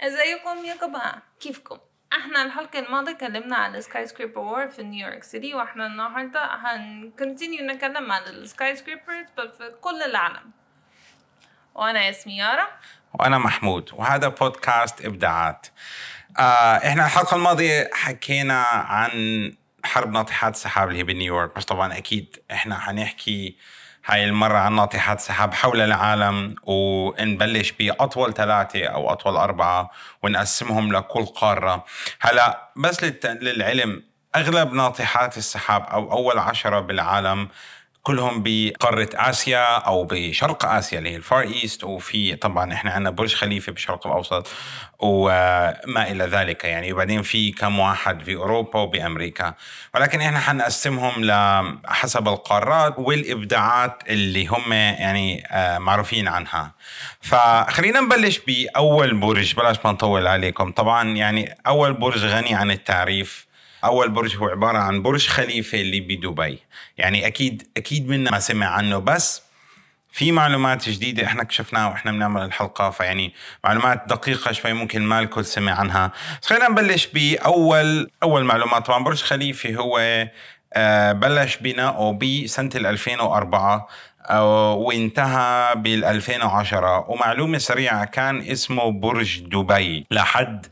أزيكم 0.00 0.64
يا 0.64 0.74
جماعة 0.86 1.22
كيفكم؟ 1.40 1.78
إحنا 2.12 2.42
الحلقة 2.42 2.78
الماضية 2.78 3.12
اتكلمنا 3.12 3.56
على 3.56 3.78
ال 3.78 4.06
skyscraper 4.06 4.38
war 4.38 4.68
في 4.68 4.82
نيويورك 4.82 5.22
city 5.22 5.54
وإحنا 5.54 5.86
النهاردة 5.86 6.40
هن 6.54 6.76
continue 6.76 7.66
نتكلم 7.66 8.12
عن 8.12 8.22
ال 8.22 8.76
skyscrapers 8.76 9.26
في 9.36 9.74
كل 9.80 10.02
العالم. 10.02 10.50
وأنا 11.74 12.10
اسمي 12.10 12.36
يارا. 12.36 12.66
وأنا 13.14 13.38
محمود 13.38 13.90
وهذا 13.92 14.28
بودكاست 14.28 15.04
إبداعات. 15.04 15.66
آه 16.38 16.76
إحنا 16.76 17.04
الحلقة 17.04 17.34
الماضية 17.36 17.90
حكينا 17.92 18.62
عن 18.64 19.10
حرب 19.84 20.12
ناطحات 20.12 20.54
السحاب 20.54 20.88
اللي 20.88 20.98
هي 20.98 21.04
بنيويورك 21.04 21.56
بس 21.56 21.64
طبعا 21.64 21.98
أكيد 21.98 22.36
إحنا 22.52 22.78
حنحكي 22.78 23.56
هاي 24.06 24.24
المرة 24.24 24.58
عن 24.58 24.76
ناطحات 24.76 25.20
سحاب 25.20 25.54
حول 25.54 25.80
العالم 25.80 26.54
ونبلش 26.62 27.72
بأطول 27.72 28.34
ثلاثة 28.34 28.84
أو 28.84 29.12
أطول 29.12 29.36
أربعة 29.36 29.90
ونقسمهم 30.22 30.92
لكل 30.92 31.26
قارة. 31.26 31.84
هلا 32.20 32.70
بس 32.76 33.04
للعلم 33.24 34.02
أغلب 34.36 34.72
ناطحات 34.72 35.38
السحاب 35.38 35.82
أو 35.82 36.12
أول 36.12 36.38
عشرة 36.38 36.80
بالعالم 36.80 37.48
كلهم 38.02 38.42
بقارة 38.44 39.08
آسيا 39.14 39.76
أو 39.76 40.04
بشرق 40.04 40.66
آسيا 40.66 40.98
اللي 40.98 41.10
هي 41.10 41.16
الفار 41.16 41.40
إيست 41.42 41.84
وفي 41.84 42.36
طبعا 42.36 42.72
إحنا 42.72 42.90
عندنا 42.90 43.10
برج 43.10 43.34
خليفة 43.34 43.72
بالشرق 43.72 44.06
الأوسط 44.06 44.48
وما 44.98 46.10
إلى 46.10 46.24
ذلك 46.24 46.64
يعني. 46.64 46.92
وبعدين 46.92 47.22
في 47.22 47.52
كم 47.52 47.78
واحد 47.78 48.22
في 48.22 48.34
أوروبا 48.36 48.80
وبأمريكا 48.80 49.54
ولكن 49.94 50.20
إحنا 50.20 50.38
حنقسمهم 50.38 51.24
لحسب 51.24 52.28
القارات 52.28 52.94
والإبداعات 52.98 54.02
اللي 54.08 54.46
هم 54.46 54.72
يعني 54.72 55.44
آه، 55.50 55.78
معروفين 55.78 56.28
عنها. 56.28 56.74
فخلينا 57.20 58.00
نبلش 58.00 58.38
بأول 58.46 59.14
برج. 59.14 59.54
بلاش 59.54 59.76
ما 59.84 59.92
نطول 59.92 60.26
عليكم. 60.26 60.72
طبعا 60.72 61.08
يعني 61.08 61.56
أول 61.66 61.92
برج 61.92 62.24
غني 62.24 62.54
عن 62.54 62.70
التعريف. 62.70 63.49
أول 63.84 64.08
برج 64.10 64.36
هو 64.36 64.48
عبارة 64.48 64.78
عن 64.78 65.02
برج 65.02 65.26
خليفة 65.26 65.80
اللي 65.80 66.00
بدبي. 66.00 66.58
يعني 66.98 67.26
أكيد 67.26 67.68
أكيد 67.76 68.08
منا 68.08 68.30
ما 68.30 68.38
سمع 68.38 68.66
عنه 68.66 68.98
بس 68.98 69.42
في 70.12 70.32
معلومات 70.32 70.88
جديدة 70.88 71.24
إحنا 71.24 71.42
اكتشفناها 71.42 71.88
وإحنا 71.88 72.12
بنعمل 72.12 72.42
الحلقة 72.42 72.90
فيعني 72.90 73.34
معلومات 73.64 74.02
دقيقة 74.06 74.52
شوي 74.52 74.72
ممكن 74.72 75.02
ما 75.02 75.18
الكل 75.18 75.44
سمع 75.44 75.72
عنها. 75.72 76.12
بس 76.42 76.48
خلينا 76.48 76.68
نبلش 76.68 77.06
بأول 77.06 78.10
أول 78.22 78.44
معلومات. 78.44 78.86
طبعا 78.86 79.04
برج 79.04 79.22
خليفة 79.22 79.74
هو 79.74 80.26
آه، 80.72 81.12
بلش 81.12 81.56
بناؤه 81.56 82.12
بسنة 82.12 82.70
2004 82.74 83.88
آه، 84.30 84.74
وانتهى 84.74 85.74
بال 85.76 86.04
2010 86.04 87.10
ومعلومة 87.10 87.58
سريعة 87.58 88.04
كان 88.04 88.40
اسمه 88.40 88.90
برج 88.92 89.40
دبي 89.40 90.06
لحد 90.10 90.66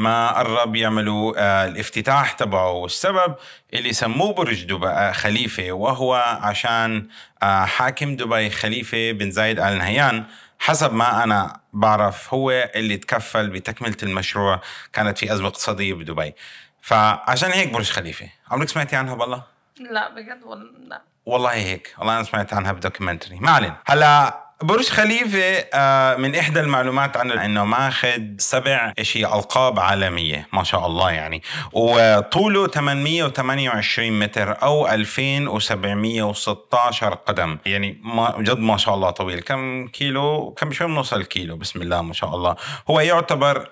ما 0.00 0.38
قرب 0.38 0.76
يعملوا 0.76 1.34
آه، 1.36 1.66
الافتتاح 1.66 2.32
تبعه. 2.32 2.70
والسبب 2.70 3.34
اللي 3.74 3.92
سموه 3.92 4.32
برج 4.32 4.64
دبي 4.64 4.86
آه، 4.86 5.12
خليفة 5.12 5.72
وهو 5.72 6.14
عشان 6.42 7.08
آه، 7.42 7.64
حاكم 7.64 8.16
دبي 8.16 8.50
خليفة 8.50 9.12
بن 9.12 9.30
زايد 9.30 9.60
آل 9.60 9.78
نهيان. 9.78 10.24
حسب 10.58 10.92
ما 10.92 11.24
أنا 11.24 11.60
بعرف 11.72 12.34
هو 12.34 12.50
اللي 12.50 12.96
تكفل 12.96 13.50
بتكملة 13.50 13.96
المشروع 14.02 14.60
كانت 14.92 15.18
في 15.18 15.32
أزمة 15.32 15.48
اقتصادية 15.48 15.94
بدبي. 15.94 16.34
فعشان 16.82 17.50
هيك 17.50 17.72
برج 17.72 17.90
خليفة. 17.90 18.28
عمرك 18.50 18.68
سمعتي 18.68 18.96
عنها 18.96 19.14
بالله؟ 19.14 19.42
لا 19.90 20.14
بجد 20.14 20.40
ولا 20.44 20.70
لا. 20.88 21.02
والله 21.26 21.52
هيك. 21.52 21.94
والله 21.98 22.16
أنا 22.16 22.24
سمعت 22.24 22.52
عنها 22.54 22.72
بدوكيومنتري 22.72 23.38
ما 23.40 23.50
علينا. 23.50 23.76
هلا 23.86 24.40
برج 24.62 24.88
خليفة 24.88 25.64
آه، 25.74 26.16
من 26.16 26.34
إحدى 26.34 26.60
المعلومات 26.60 27.16
عنه 27.16 27.44
إنه 27.44 27.64
ماخذ 27.64 28.22
سبع 28.38 28.92
شيء 29.02 29.34
ألقاب 29.34 29.80
عالمية 29.80 30.48
ما 30.52 30.64
شاء 30.64 30.86
الله 30.86 31.10
يعني. 31.10 31.42
وطوله 31.72 32.66
828 32.66 34.18
متر 34.18 34.62
أو 34.62 34.88
2716 34.88 37.14
قدم. 37.14 37.58
يعني 37.66 38.00
ما 38.04 38.34
جد 38.38 38.58
ما 38.58 38.76
شاء 38.76 38.94
الله 38.94 39.10
طويل. 39.10 39.40
كم 39.40 39.88
كيلو؟ 39.88 40.50
كم 40.50 40.72
شوي 40.72 40.86
بنوصل 40.86 41.24
كيلو؟ 41.24 41.56
بسم 41.56 41.82
الله 41.82 42.02
ما 42.02 42.12
شاء 42.12 42.34
الله. 42.34 42.56
هو 42.90 43.00
يعتبر 43.00 43.68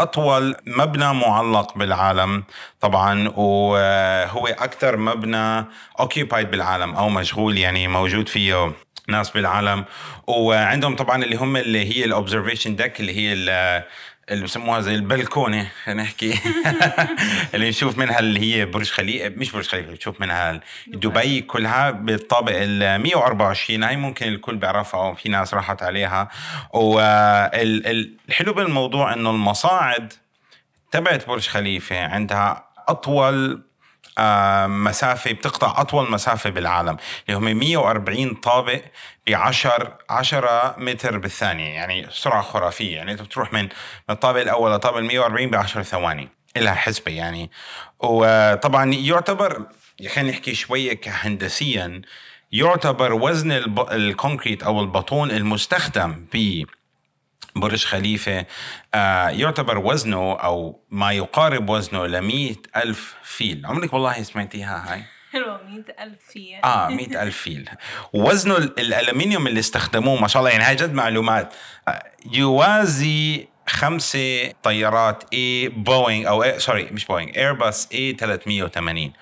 أطول 0.00 0.56
مبنى 0.66 1.14
معلق 1.14 1.78
بالعالم 1.78 2.44
طبعا 2.80 3.28
وهو 3.28 4.46
أكثر 4.46 4.96
مبنى 4.96 5.64
occupied 6.00 6.50
بالعالم 6.50 6.94
أو 6.94 7.08
مشغول 7.08 7.58
يعني 7.58 7.88
موجود 7.88 8.28
فيه 8.28 8.72
ناس 9.08 9.30
بالعالم. 9.30 9.84
وعندهم 10.26 10.96
طبعا 10.96 11.24
اللي 11.24 11.36
هم 11.36 11.56
اللي 11.56 11.96
هي 11.96 12.04
ال 12.04 12.10
observation 12.10 12.76
deck 12.76 13.00
اللي 13.00 13.16
هي 13.16 13.32
اللي 14.30 14.44
بسموها 14.44 14.80
زي 14.80 14.94
البلكونة 14.94 15.68
خلينا 15.84 16.02
نحكي. 16.02 16.34
اللي 17.54 17.68
نشوف 17.68 17.98
منها 17.98 18.18
اللي 18.18 18.40
هي 18.40 18.64
برج 18.64 18.90
خليفه 18.90 19.28
مش 19.28 19.52
برج 19.52 19.66
خليفه 19.66 19.92
نشوف 19.92 20.20
منها 20.20 20.60
دبي 20.86 21.40
كلها 21.40 21.90
بالطابق 21.90 22.52
ال 22.54 23.02
124 23.02 23.82
هاي 23.82 23.96
ممكن 23.96 24.28
الكل 24.28 24.56
بيعرفها 24.56 25.00
أو 25.00 25.14
في 25.14 25.28
ناس 25.28 25.54
راحت 25.54 25.82
عليها. 25.82 26.28
والحلو 26.72 28.52
بالموضوع 28.52 29.12
إنه 29.12 29.30
المصاعد 29.30 30.12
تبعت 30.90 31.26
برج 31.26 31.48
خليفة 31.48 32.04
عندها 32.04 32.68
أطول 32.88 33.62
مسافة 34.66 35.32
بتقطع 35.32 35.80
أطول 35.80 36.10
مسافة 36.10 36.50
بالعالم 36.50 36.96
اللي 37.28 37.38
هم 37.38 37.58
140 37.58 38.34
طابق 38.34 38.80
ب 39.26 39.30
10 39.30 39.98
10 40.10 40.74
متر 40.78 41.18
بالثانية 41.18 41.74
يعني 41.74 42.06
سرعة 42.10 42.42
خرافية. 42.42 42.96
يعني 42.96 43.12
أنت 43.12 43.22
بتروح 43.22 43.52
من 43.52 43.68
الطابق 44.10 44.40
الأول 44.40 44.72
للطابق 44.72 44.96
ال 44.96 45.04
140 45.04 45.50
ب 45.50 45.54
10 45.54 45.82
ثواني 45.82 46.28
لها 46.56 46.74
حسبة 46.74 47.12
يعني. 47.12 47.50
وطبعا 48.00 48.92
يعتبر 48.94 49.66
خلينا 50.14 50.30
نحكي 50.30 50.54
شوية 50.54 50.92
كهندسيا 50.92 52.02
يعتبر 52.52 53.12
وزن 53.12 53.52
الكونكريت 53.92 54.62
أو 54.62 54.80
البطون 54.80 55.30
المستخدم 55.30 56.26
ب 56.34 56.64
برج 57.56 57.84
خليفة. 57.84 58.46
آه 58.94 59.28
يعتبر 59.28 59.78
وزنه 59.78 60.32
أو 60.32 60.80
ما 60.90 61.12
يقارب 61.12 61.70
وزنه 61.70 62.06
ل 62.06 62.56
ألف 62.76 63.14
فيل. 63.22 63.66
عمرك 63.66 63.92
والله 63.92 64.22
سمعتيها 64.22 64.92
هاي؟ 64.92 65.02
حلوة 65.32 65.62
100000 65.62 66.18
فيل. 66.32 66.60
آه 66.64 66.88
100000 66.88 67.36
فيل. 67.36 67.68
وزنه 68.12 68.56
الألمنيوم 68.56 69.46
اللي 69.46 69.60
استخدموه 69.60 70.20
ما 70.20 70.28
شاء 70.28 70.40
الله 70.40 70.50
يعني 70.50 70.64
هاي 70.64 70.76
جد 70.76 70.92
معلومات. 70.92 71.54
آه 71.88 72.02
يوازي 72.32 73.48
خمسة 73.66 74.52
طيارات 74.62 75.24
اي 75.32 75.68
بوينغ 75.68 76.28
أو 76.28 76.58
sorry 76.58 76.84
مش 76.84 77.06
بوينغ 77.06 77.32
ايرباص 77.36 77.88
A 77.92 78.12
380 78.12 79.12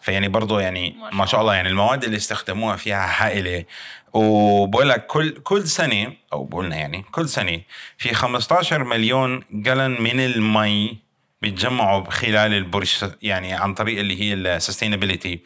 فيعني 0.00 0.28
برضه 0.28 0.60
يعني 0.60 0.96
ما 1.12 1.26
شاء 1.26 1.40
الله. 1.40 1.54
يعني 1.54 1.68
المواد 1.68 2.04
اللي 2.04 2.16
استخدموها 2.16 2.76
فيها 2.76 3.26
هائلة. 3.26 3.64
وبقول 4.12 4.88
لك 4.88 5.06
كل 5.06 5.30
كل 5.30 5.68
سنة 5.68 6.12
أو 6.32 6.44
بقولنا 6.44 6.76
يعني 6.76 7.04
كل 7.10 7.28
سنة 7.28 7.60
في 7.98 8.14
15 8.14 8.84
مليون 8.84 9.42
gallon 9.50 10.02
من 10.02 10.20
المي 10.20 10.98
بيتجمعوا 11.42 12.10
خلال 12.10 12.54
البرج 12.54 13.04
يعني 13.22 13.52
عن 13.54 13.74
طريق 13.74 13.98
اللي 13.98 14.20
هي 14.20 14.34
ال 14.34 14.41
sustainability 14.41 15.40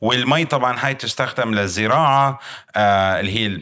والمي 0.00 0.44
طبعا 0.44 0.76
هاي 0.80 0.94
تستخدم 0.94 1.54
للزراعة 1.54 2.38
آه 2.76 3.20
اللي 3.20 3.38
هي 3.38 3.60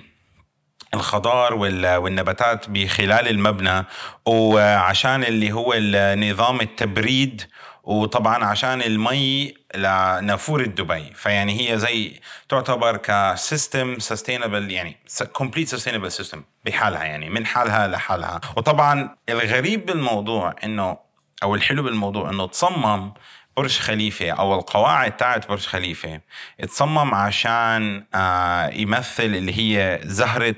الخضار 0.95 1.55
والنباتات 1.55 2.71
بخلال 2.71 3.29
المبنى. 3.29 3.85
وعشان 4.27 5.25
اللي 5.25 5.53
هو 5.53 5.75
نظام 6.17 6.61
التبريد 6.61 7.43
وطبعا 7.85 8.45
عشان 8.45 8.83
المي 8.83 9.55
لنافورة 9.75 10.65
دبي 10.65 11.13
فيعني 11.15 11.71
هي 11.71 11.79
زي 11.79 12.21
تعتبر 12.49 12.97
ك 12.97 13.12
system 13.12 13.99
sustainable 13.99 14.71
يعني 14.71 14.97
complete 15.33 15.69
sustainable 15.69 16.13
system 16.13 16.43
بحالها 16.65 17.05
يعني 17.05 17.31
من 17.31 17.47
حالها 17.47 17.89
لحالها. 17.89 18.41
وطبعا 18.57 19.17
الغريب 19.29 19.87
بالموضوع 19.87 20.55
إنه 20.65 20.99
أو 21.43 21.55
الحلو 21.55 21.83
بالموضوع 21.83 22.31
إنه 22.31 22.47
تصمم 22.47 23.13
برج 23.57 23.79
خليفة 23.79 24.31
أو 24.31 24.55
القواعد 24.55 25.17
تاعت 25.17 25.49
برج 25.49 25.67
خليفة 25.67 26.21
تصمم 26.69 27.15
عشان 27.15 28.05
آه 28.15 28.67
يمثل 28.69 29.25
اللي 29.25 29.59
هي 29.59 30.01
زهرة 30.05 30.55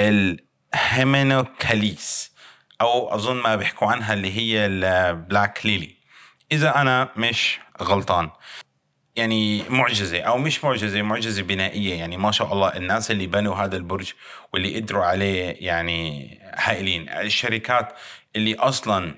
ال 0.00 0.18
Hymenocallis 0.18 2.32
أو 2.80 3.14
أظن 3.14 3.36
ما 3.36 3.56
بيحكوا 3.56 3.88
عنها 3.88 4.14
اللي 4.14 4.36
هي 4.36 4.66
ال 4.66 4.83
black 4.83 5.66
lily 5.66 5.97
إذا 6.52 6.80
أنا 6.80 7.08
مش 7.16 7.58
غلطان. 7.82 8.30
يعني 9.16 9.62
معجزة 9.68 10.20
أو 10.20 10.38
مش 10.38 10.64
معجزة 10.64 11.02
معجزة 11.02 11.42
بنائية. 11.42 11.94
يعني 11.98 12.16
ما 12.16 12.32
شاء 12.32 12.52
الله 12.52 12.76
الناس 12.76 13.10
اللي 13.10 13.26
بنوا 13.26 13.54
هذا 13.54 13.76
البرج 13.76 14.12
واللي 14.52 14.80
قدروا 14.80 15.04
عليه 15.04 15.56
يعني 15.66 16.30
هائلين. 16.54 17.08
الشركات 17.08 17.92
اللي 18.36 18.54
أصلا 18.54 19.14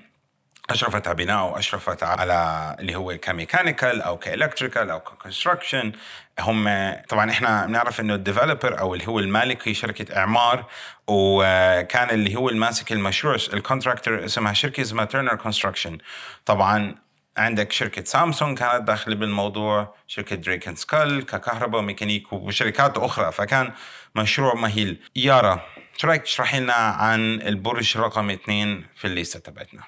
اشرفت 0.69 1.07
على 1.07 1.15
بناء 1.15 1.45
واشرفت 1.45 2.03
على 2.03 2.75
اللي 2.79 2.95
هو 2.95 3.17
ك 3.17 3.25
mechanical 3.25 4.01
أو 4.01 4.17
ك 4.17 4.24
electrical 4.24 4.89
أو 4.89 4.99
ك 4.99 5.06
construction 5.06 5.91
هم 6.39 6.93
طبعا 7.09 7.31
إحنا 7.31 7.65
بنعرف 7.65 7.99
إنه 7.99 8.15
ال 8.15 8.21
developer 8.21 8.79
أو 8.79 8.93
اللي 8.93 9.07
هو 9.07 9.19
المالك 9.19 9.67
هي 9.67 9.73
شركة 9.73 10.17
إعمار 10.17 10.65
وكان 11.07 12.09
اللي 12.09 12.35
هو 12.35 12.49
الماسك 12.49 12.91
المشروع 12.91 13.37
ال 13.53 13.60
contractor 13.60 14.25
اسمها 14.25 14.53
شركة 14.53 14.81
اسمها 14.81 15.05
Turner 15.05 15.35
Construction 15.35 15.97
طبعا 16.45 16.95
عندك 17.41 17.71
شركة 17.71 18.03
سامسونج 18.03 18.57
كانت 18.57 18.83
داخلة 18.87 19.15
بالموضوع 19.15 19.95
شركة 20.07 20.35
Drake & 20.35 20.75
Scull 20.75 21.25
ككهرباء 21.25 21.79
وميكانيك 21.81 22.33
وشركات 22.33 22.97
أخرى. 22.97 23.31
فكان 23.31 23.73
مشروع 24.15 24.53
مهول. 24.55 25.03
يارا 25.15 25.61
شو 25.97 26.07
رأيك 26.07 26.21
تشرحي 26.21 26.59
لنا 26.59 26.73
عن 26.73 27.41
البرج 27.41 27.97
رقم 27.97 28.29
اثنين 28.29 28.87
في 28.95 29.05
ال 29.07 29.12
list 29.12 29.34
ة 29.34 29.39
تبعتنا؟ 29.39 29.83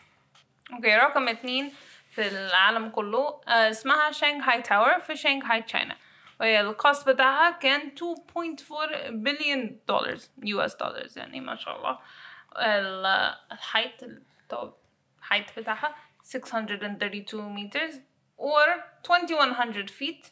okay 0.74 0.96
رقم 0.96 1.28
اتنين 1.28 1.72
في 2.12 2.28
العالم 2.28 2.90
كله 2.90 3.42
آه، 3.48 3.70
اسمها 3.70 4.12
Shanghai 4.12 4.62
Tower 4.62 5.00
في 5.00 5.16
شانغهاي 5.16 5.62
China. 5.62 5.96
وهي 6.40 6.62
ال 6.62 6.71
cost 6.71 7.10
بتاعها 7.10 7.52
كان 7.52 7.92
2.4 7.92 9.10
billion 9.10 9.80
dollar 9.88 10.18
US 10.44 10.76
dollar 10.76 11.08
يعني 11.16 11.40
ما 11.42 11.56
شاء 11.56 11.78
الله. 11.78 12.00
ال- 12.58 13.36
ال 13.52 13.59
height 13.59 14.04
ال 14.04 14.21
top 14.21 14.74
بتاعها 15.58 15.96
632 16.24 17.56
meters 17.56 17.94
or 18.38 18.68
2100 19.06 19.88
feet. 19.88 20.28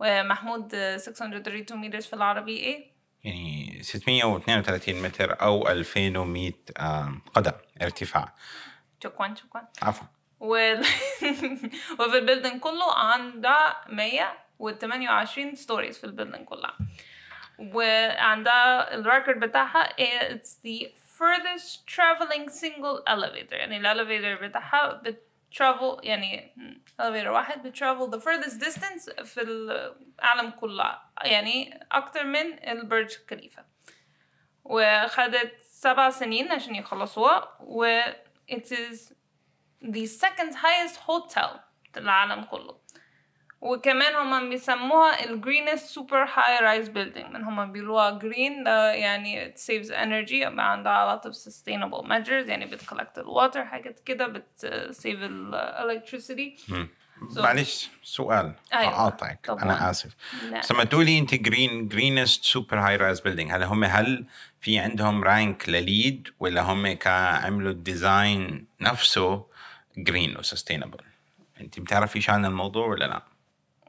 ومحمود 0.00 0.74
آه، 0.74 0.96
632 0.96 1.82
meters 1.90 2.06
في 2.06 2.12
العربي 2.12 2.56
إيه؟ 2.56 2.90
يعني 3.24 3.78
632 3.82 5.02
متر 5.02 5.42
أو 5.42 5.68
2100 5.68 6.52
آم، 6.80 7.22
قدم 7.34 7.52
ارتفاع. 7.82 8.34
شكرا 9.04 9.34
شكرا. 9.34 9.68
عفوا. 9.82 10.06
وال... 10.40 10.80
وفي 12.00 12.18
ال 12.18 12.23
building 12.23 12.60
كله 12.60 12.94
عندها 12.94 13.76
128 13.88 15.54
stories 15.54 15.98
في 15.98 16.04
ال 16.04 16.08
building 16.08 16.44
كلها. 16.44 16.76
وعندها 17.58 18.94
ال 18.94 19.01
record 19.01 19.40
بتاعها 19.40 19.88
it's 19.96 20.48
the 20.64 20.86
furthest 21.18 21.86
traveling 21.96 22.48
single 22.50 23.02
elevator. 23.08 23.52
يعني 23.52 23.76
ال 23.76 23.84
elevator 23.84 24.48
بتاعها 24.48 25.02
ب 25.56 25.62
travel 25.62 25.96
يعني 26.02 26.54
elevator 27.02 27.26
واحد 27.26 27.62
ب 27.62 27.70
travel 27.70 28.20
the 28.20 28.24
furthest 28.24 28.60
distance 28.60 29.22
في 29.22 29.42
العالم 29.42 30.50
كله. 30.50 30.98
يعني 31.22 31.80
أكتر 31.92 32.24
من 32.24 32.68
البرج 32.68 33.16
خليفة 33.30 33.64
وخدت 34.64 35.60
سبع 35.60 36.10
سنين 36.10 36.52
عشان 36.52 36.74
يخلصوها. 36.74 37.56
و 37.60 38.00
it 38.52 38.64
is 38.72 39.12
the 39.82 40.06
second 40.06 40.52
highest 40.54 40.96
hotel 41.08 41.58
في 41.92 42.00
العالم 42.00 42.44
كله. 42.44 42.80
وكمان 43.60 44.14
هما 44.14 44.48
بيسموها 44.48 45.24
ال 45.24 45.40
greenest 45.44 45.94
super 45.98 46.28
high 46.36 46.60
rise 46.62 46.88
building 46.88 47.32
من 47.32 47.44
هما 47.44 47.64
بيقولوها 47.64 48.18
green 48.18 48.64
ده 48.64 48.92
يعني 48.92 49.52
it 49.52 49.56
saves 49.56 49.88
energy 49.90 50.32
يبقى 50.32 50.72
عندها 50.72 51.18
a 51.18 51.18
lot 51.18 51.28
of 51.28 51.34
sustainable 51.34 52.06
measures 52.08 52.48
يعني 52.48 52.70
بت 52.70 52.81
collect 52.81 53.18
ال 53.18 53.24
water 53.26 53.58
حاجات 53.58 54.00
كده 54.00 54.26
بت 54.26 54.66
save 55.02 55.06
ال 55.06 55.54
electricity 55.78 56.72
So- 57.34 57.38
معلش 57.40 57.90
سؤال 58.02 58.54
أيوة،. 58.74 59.16
أنا 59.48 59.90
آسف 59.90 60.14
لا. 60.50 60.58
بس 60.58 60.72
لما 60.72 60.84
تقولي 60.84 61.18
أنت 61.18 61.34
green 61.34 61.88
greenest 61.88 62.44
super 62.44 62.78
high 62.78 62.96
rise 62.96 63.20
building 63.20 63.50
هل 63.52 63.62
هم 63.62 63.84
هل 63.84 64.24
في 64.60 64.78
عندهم 64.78 65.24
rank 65.24 65.68
لل 65.68 65.88
LEED 65.88 66.28
ولا 66.40 66.62
هم 66.62 66.92
كعملوا 66.92 67.70
ال 67.70 67.84
design 67.84 68.66
نفسه 68.80 69.46
green 69.98 70.36
و 70.38 70.43
sustainable 70.43 70.98
أنت 71.60 71.80
بتعرفي 71.80 72.20
شو 72.20 72.32
عن 72.32 72.44
الموضوع 72.44 72.86
ولا 72.86 73.04
لا؟ 73.04 73.22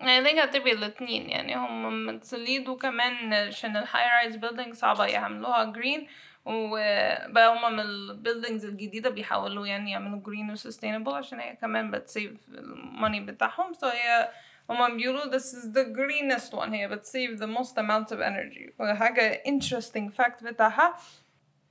I 0.02 0.24
think 0.24 0.40
هتبقى 0.40 0.72
الاتنين 0.72 1.30
يعني 1.30 1.56
هم 1.56 2.06
مت 2.06 2.27
LEED 2.27 2.70
وكمان 2.70 3.34
عشان 3.34 3.78
ال 3.78 4.10
high 4.10 4.23
rise 4.23 4.36
building 4.36 4.74
صعبة 4.74 5.06
يعملوها 5.06 5.64
green 5.64 6.08
وبقى 6.46 7.58
هما 7.58 7.70
من 7.70 7.80
ال 7.80 7.88
buildings 7.88 8.66
الجديدة 8.66 9.10
بيحاولوا 9.10 9.68
يعني 9.68 9.92
يعملوا 9.92 10.22
green 10.26 10.52
و 10.52 10.57
sustainable 10.57 11.14
عشان 11.14 11.40
هي 11.40 11.56
كمان 11.56 11.92
بت 11.92 12.05
save 12.05 12.32
ال 12.50 12.61
money 12.61 13.20
بتاعهم. 13.20 13.74
So 13.74 13.86
هي 13.86 14.32
هما 14.70 14.90
بيقولوا 14.90 15.38
this 15.38 15.44
is 15.44 15.74
the 15.74 15.86
greenest 15.98 16.54
one. 16.54 16.74
هي 16.74 16.88
بت 16.88 17.05
save 17.05 17.40
the 17.40 17.48
most 17.48 17.74
amount 17.74 18.12
of 18.12 18.20
energy. 18.20 18.72
وحاجة 18.80 19.44
interesting 19.48 20.12
fact 20.22 20.44
بتاعها 20.44 20.96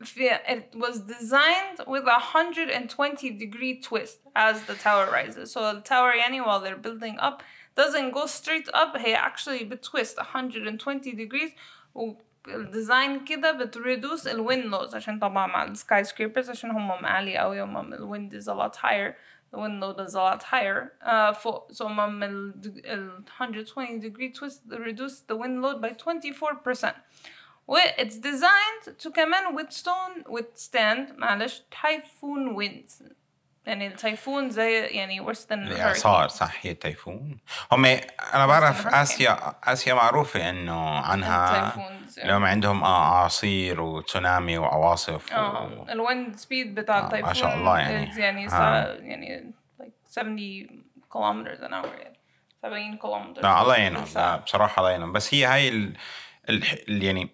في 0.05 0.31
it 0.31 0.79
was 0.79 0.99
designed 0.99 1.87
with 1.87 2.07
a 2.07 2.21
120 2.21 3.31
degree 3.31 3.81
twist 3.81 4.19
as 4.35 4.63
the 4.67 4.75
tower 4.75 5.11
rises. 5.11 5.53
So 5.53 5.61
the 5.75 5.81
tower 5.81 6.15
يعني 6.15 6.43
while 6.43 6.61
they're 6.61 6.89
building 6.89 7.19
up 7.19 7.43
doesn't 7.76 8.12
go 8.12 8.26
straight 8.26 8.70
up 8.74 8.98
هي 8.98 9.18
actually 9.18 9.64
بتwist 9.64 10.18
120 10.18 11.12
degrees 11.16 11.52
والديزاين 11.96 13.26
كده 13.26 13.52
بتريدوس 13.52 14.28
ال 14.28 14.48
wind 14.48 14.74
loads 14.74 14.96
عشان 14.96 15.20
طبعا 15.20 15.48
مع 15.48 15.64
ال 15.64 15.78
skyscrapers 15.78 16.50
عشان 16.50 16.72
هم 16.72 16.92
عالي 16.92 17.38
قوي 17.38 17.62
هم 17.62 17.94
ال 17.94 18.10
wind 18.10 18.34
is 18.34 18.48
a 18.48 18.56
lot 18.56 18.76
higher 18.76 19.16
the 19.52 19.58
wind 19.58 19.82
load 19.82 20.00
is 20.00 20.14
a 20.14 20.22
lot 20.22 20.44
higher 20.44 20.92
uh, 21.04 21.32
فوق 21.32 21.72
so 21.72 21.82
هم 21.82 22.24
ال, 22.24 22.54
ال 22.86 23.24
120 23.40 24.00
degree 24.00 24.32
twist 24.32 24.62
reduce 24.72 25.20
the 25.28 25.36
wind 25.36 25.62
load 25.62 25.82
by 25.82 25.90
24% 25.90 26.94
و 27.68 27.78
it's 27.78 28.18
designed 28.18 28.98
to 29.04 29.10
كمان 29.10 29.58
withstand 29.58 30.28
withstand 30.28 31.18
معلش 31.18 31.62
typhoon 31.72 32.56
winds 32.56 33.04
يعني 33.67 33.87
ال 33.87 33.95
typhoon 33.95 34.51
زي 34.51 34.81
يعني 34.81 35.27
worse 35.27 35.39
than 35.49 35.53
الإعصار 35.53 36.29
صح 36.29 36.53
هي 36.63 36.71
ال 36.71 36.79
typhoon 36.79 37.39
هم 37.73 37.85
أنا 38.35 38.47
بعرف 38.47 38.85
hurricane. 38.89 38.95
آسيا 38.95 39.55
آسيا 39.65 39.95
معروفة 39.95 40.51
إنه 40.51 40.99
عنها 40.99 41.73
لهم 42.25 42.45
عندهم 42.45 42.85
أعاصير 42.85 43.81
وتسونامي 43.81 44.59
وعواصف 44.59 45.33
آه 45.33 45.65
و... 45.65 45.89
ال 45.89 45.98
wind 45.98 46.37
speed 46.37 46.75
بتاع 46.75 46.99
آه، 46.99 47.01
ما 47.01 47.07
ال 47.07 47.10
typhoon 47.10 47.35
شاء 47.35 47.57
الله 47.57 47.79
يعني. 47.79 48.21
يعني 48.21 48.49
آه. 48.53 48.95
يعني 48.95 49.53
like 49.83 49.85
70 50.11 50.85
kilometers 51.15 51.61
an 51.61 51.71
hour 51.73 52.01
يعني 52.01 52.19
70 52.63 52.99
كيلومتر 52.99 53.43
لا 53.43 53.63
الله 53.63 53.77
يعينهم 53.77 53.97
لا 53.99 54.03
الساعة. 54.03 54.37
بصراحة 54.37 54.81
الله 54.81 54.91
يعينهم 54.91 55.13
بس 55.13 55.35
هي 55.35 55.45
هاي 55.45 55.69
ال... 55.69 55.97
ال... 56.49 56.63
ال... 56.89 57.03
يعني 57.03 57.29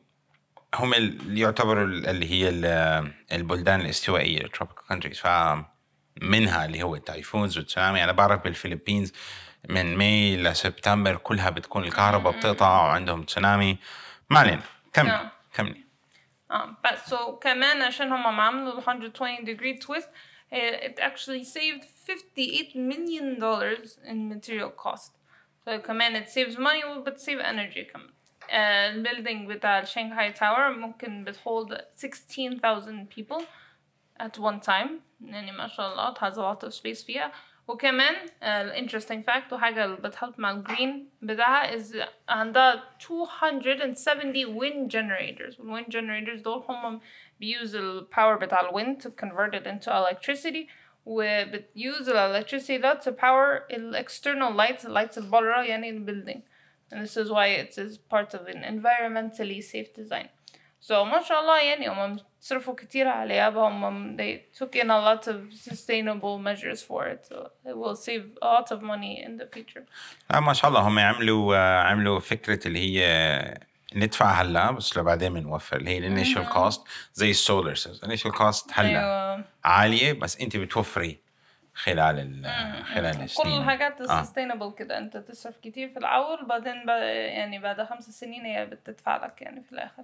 هم 0.74 0.94
اللي 0.94 1.40
يعتبروا 1.40 1.84
ال- 1.84 2.06
اللي 2.06 2.30
هي 2.30 2.48
ال- 2.48 3.12
البلدان 3.32 3.80
الاستوائية 3.80 4.46
tropical 4.46 4.94
countries 4.94 5.18
فمنها 6.20 6.64
اللي 6.64 6.82
هو 6.82 6.94
ال 6.94 7.01
typhoons 7.01 7.58
والتسونامي 7.58 8.04
أنا 8.04 8.12
بعرف 8.12 8.42
بال 8.44 8.55
Philippines 8.55 9.12
من 9.68 9.96
May 9.96 10.36
ل 10.36 10.44
September 10.44 11.16
كلها 11.16 11.50
بتكون 11.50 11.84
الكهرباء 11.84 12.36
بتقطع 12.36 12.82
وعندهم 12.82 13.22
تسونامي 13.22 13.78
ما 14.30 14.38
علينا 14.38 14.62
كملي 14.92 15.10
نعم. 15.10 15.28
كملي. 15.54 15.84
آه 16.50 16.76
بس 16.84 17.14
so 17.14 17.38
كمان 17.40 17.82
عشان 17.82 18.12
هم 18.12 18.40
عملوا 18.40 18.78
ال 18.78 18.84
120 18.86 19.36
degree 19.36 19.78
twist 19.78 20.08
eh, 20.52 20.88
it 20.88 21.00
actually 21.00 21.44
saved 21.44 21.84
58 21.84 22.74
million 22.76 23.38
dollars 23.40 23.98
in 24.04 24.28
material 24.28 24.70
cost. 24.84 25.12
So 25.66 25.70
كمان 25.70 26.24
it 26.24 26.28
saves 26.28 26.56
money 26.56 26.98
بت 27.06 27.18
save 27.18 27.40
energy 27.40 27.92
كمان. 27.92 28.10
uh, 28.48 28.54
ال 28.94 29.00
building 29.00 29.48
بتاع 29.52 29.78
ال 29.78 29.84
Shanghai 29.84 30.32
Tower 30.32 30.70
ممكن 30.70 31.24
بت 31.24 31.41
hold 31.41 31.74
16,000 31.96 33.06
people. 33.16 33.42
at 34.21 34.37
one 34.39 34.59
time 34.59 34.89
يعني 35.21 35.51
ما 35.51 35.67
شاء 35.67 35.91
الله 35.91 36.13
it 36.13 36.17
has 36.17 36.33
a 36.37 36.41
lot 36.41 36.67
of 36.67 36.73
space 36.73 37.05
فيها 37.05 37.31
وكمان 37.67 38.15
ال 38.43 38.89
interesting 38.89 39.23
fact 39.23 39.53
وحاجة 39.53 39.85
اللي 39.85 39.97
بتحط 39.97 40.39
مع 40.39 40.51
الجرين 40.51 41.09
بتاعها 41.21 41.77
is 41.77 41.95
عندها 42.29 42.83
270 43.09 44.59
wind 44.59 44.89
generators 44.91 45.59
وال 45.59 45.83
wind 45.85 45.87
generators 45.91 46.41
دول 46.43 46.63
هم 46.69 47.01
بيuse 47.41 47.75
ال 47.75 48.07
power 48.15 48.41
بتاع 48.41 48.61
ال 48.61 48.69
wind 48.69 49.01
to 49.03 49.09
convert 49.09 49.53
it 49.53 49.67
into 49.67 49.89
electricity 49.91 50.67
وبتuse 51.05 52.07
ال 52.09 52.43
electricity 52.43 52.81
ده 52.81 52.99
to 52.99 53.11
power 53.11 53.73
ال 53.73 54.05
external 54.05 54.53
lights 54.57 54.85
ال 54.85 54.93
lights 54.93 55.17
اللي 55.17 55.29
برا 55.29 55.63
يعني 55.63 55.89
ال 55.89 56.05
building 56.05 56.39
and 56.93 57.01
this 57.05 57.17
is 57.17 57.29
why 57.29 57.47
it 57.47 57.77
is 57.77 57.97
part 57.97 58.33
of 58.33 58.47
an 58.47 58.63
environmentally 58.63 59.61
safe 59.61 59.89
design 60.01 60.27
So 60.88 60.92
ما 60.92 61.22
شاء 61.22 61.40
الله 61.40 61.60
يعني 61.60 61.88
هم 61.88 62.18
صرفوا 62.40 62.74
كتير 62.74 63.08
عليها 63.08 63.48
هم 63.48 64.16
they 64.16 64.58
took 64.58 64.76
in 64.76 64.86
a 64.86 65.00
lot 65.08 65.28
of 65.28 65.36
sustainable 65.70 66.38
measures 66.38 66.82
for 66.82 67.06
it. 67.06 67.26
So 67.30 67.50
it 67.64 67.76
will 67.76 67.96
save 67.96 68.24
a 68.42 68.46
lot 68.46 68.72
of 68.72 68.82
money 68.82 69.22
in 69.26 69.36
the 69.36 69.46
future. 69.46 69.84
لا 70.30 70.40
ما 70.40 70.52
شاء 70.52 70.70
الله 70.70 70.80
هم 70.80 70.98
عملوا 70.98 71.56
آه، 71.56 71.82
عملوا 71.82 72.20
فكرة 72.20 72.66
اللي 72.66 72.78
هي 72.78 73.58
ندفع 73.96 74.30
هلا 74.30 74.70
بس 74.70 74.96
لو 74.96 75.04
بعدين 75.04 75.34
بنوفر 75.34 75.76
اللي 75.76 75.90
هي 75.90 75.98
ال 75.98 76.04
initial 76.05 76.48
cost 76.48 76.82
زي 77.14 77.30
ال 77.30 77.38
solar 77.38 77.74
ال 77.86 77.92
initial 77.92 78.32
cost 78.32 78.70
هلا 78.72 78.88
أيوة. 78.88 79.44
عالية 79.64 80.12
بس 80.12 80.40
أنت 80.40 80.56
بتوفري. 80.56 81.18
خلال 81.74 82.18
ال- 82.18 82.84
خلال 82.84 83.22
السنين. 83.22 83.54
كل 83.56 83.60
الحاجات 83.62 84.00
آه. 84.00 84.20
ال 84.20 84.25
sustainable 84.25 84.72
كده. 84.78 84.98
أنت 84.98 85.16
تصرف 85.16 85.56
كتير 85.56 85.88
في 85.88 85.98
الأول 85.98 86.46
بعدين 86.46 86.88
يعني 87.36 87.58
بعد 87.58 87.82
خمس 87.82 88.04
سنين 88.04 88.44
هي 88.44 88.66
بتدفع 88.66 89.16
لك 89.26 89.42
يعني 89.42 89.62
في 89.62 89.72
الآخر. 89.72 90.02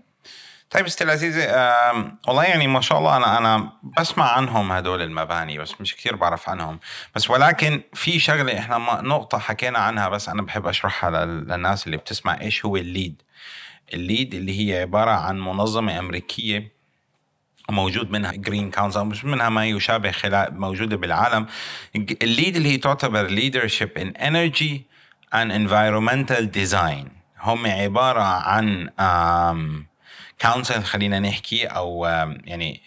طيب 0.70 0.86
أستاذ 0.86 1.06
العزيزة 1.06 1.44
آم، 1.90 2.18
والله 2.28 2.44
يعني 2.44 2.66
ما 2.66 2.80
شاء 2.80 2.98
الله 2.98 3.16
أنا 3.16 3.38
أنا 3.38 3.72
بسمع 3.98 4.32
عنهم 4.32 4.72
هدول 4.72 5.02
المباني 5.02 5.58
بس 5.58 5.80
مش 5.80 5.96
كثير 5.96 6.16
بعرف 6.16 6.48
عنهم. 6.48 6.80
بس 7.14 7.30
ولكن 7.30 7.82
في 7.94 8.18
شغلة 8.18 8.58
إحنا 8.58 8.78
ما 8.78 9.00
نقطة 9.00 9.38
حكينا 9.38 9.78
عنها 9.78 10.08
بس 10.08 10.28
أنا 10.28 10.42
بحب 10.42 10.66
أشرحها 10.66 11.10
لل- 11.10 11.48
للناس 11.48 11.86
اللي 11.86 11.96
بتسمع 11.96 12.40
إيش 12.40 12.64
هو 12.64 12.76
ال 12.76 12.84
LEED. 12.84 13.22
ال 13.94 14.02
LEED 14.02 14.34
اللي 14.34 14.60
هي 14.72 14.80
عبارة 14.80 15.10
عن 15.10 15.40
منظمة 15.40 15.98
أمريكية 15.98 16.77
موجود 17.70 18.10
منها 18.10 18.32
green 18.32 18.70
council 18.70 19.04
مش 19.04 19.24
منها 19.24 19.48
ما 19.48 19.66
يشابه 19.66 20.10
خلال 20.10 20.60
موجودة 20.60 20.96
بالعالم. 20.96 21.46
ال 21.96 22.08
LEED 22.08 22.56
اللي 22.56 22.68
هي 22.68 22.76
تعتبر 22.76 23.28
leadership 23.28 24.02
in 24.02 24.20
energy 24.20 24.80
and 25.34 25.50
environmental 25.52 26.44
design. 26.60 27.08
هم 27.40 27.66
عبارة 27.66 28.22
عن 28.22 28.90
council 30.40 30.82
خلينا 30.82 31.20
نحكي 31.20 31.66
أو 31.66 32.06
يعني 32.44 32.80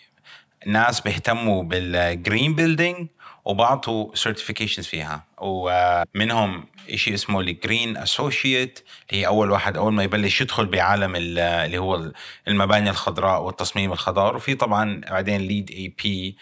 ناس 0.66 1.02
بيهتموا 1.02 1.64
بال 1.64 1.90
green 1.90 2.56
building 2.56 3.08
وبعطوا 3.46 4.16
certifications 4.16 4.88
فيها. 4.88 5.24
ومنهم 5.38 6.66
شيء 6.96 7.14
اسمه 7.14 7.40
ال 7.40 7.49
green 7.49 7.98
associate 7.98 8.80
اللي 9.10 9.22
هي 9.22 9.28
أول 9.28 9.52
واحد 9.52 9.78
أول 9.78 9.94
ما 9.94 10.04
يبلش 10.04 10.42
يدخل 10.42 10.66
بعالم 10.66 11.16
ال- 11.16 11.40
اللي 11.40 11.78
هو 11.78 12.12
المباني 12.48 12.90
الخضراء 12.90 13.42
والتصميم 13.42 13.92
الخضار. 13.92 14.36
وفي 14.36 14.56
طبعا 14.56 15.02
بعدين 15.10 15.42
LEED 15.42 15.72
AP 15.72 16.38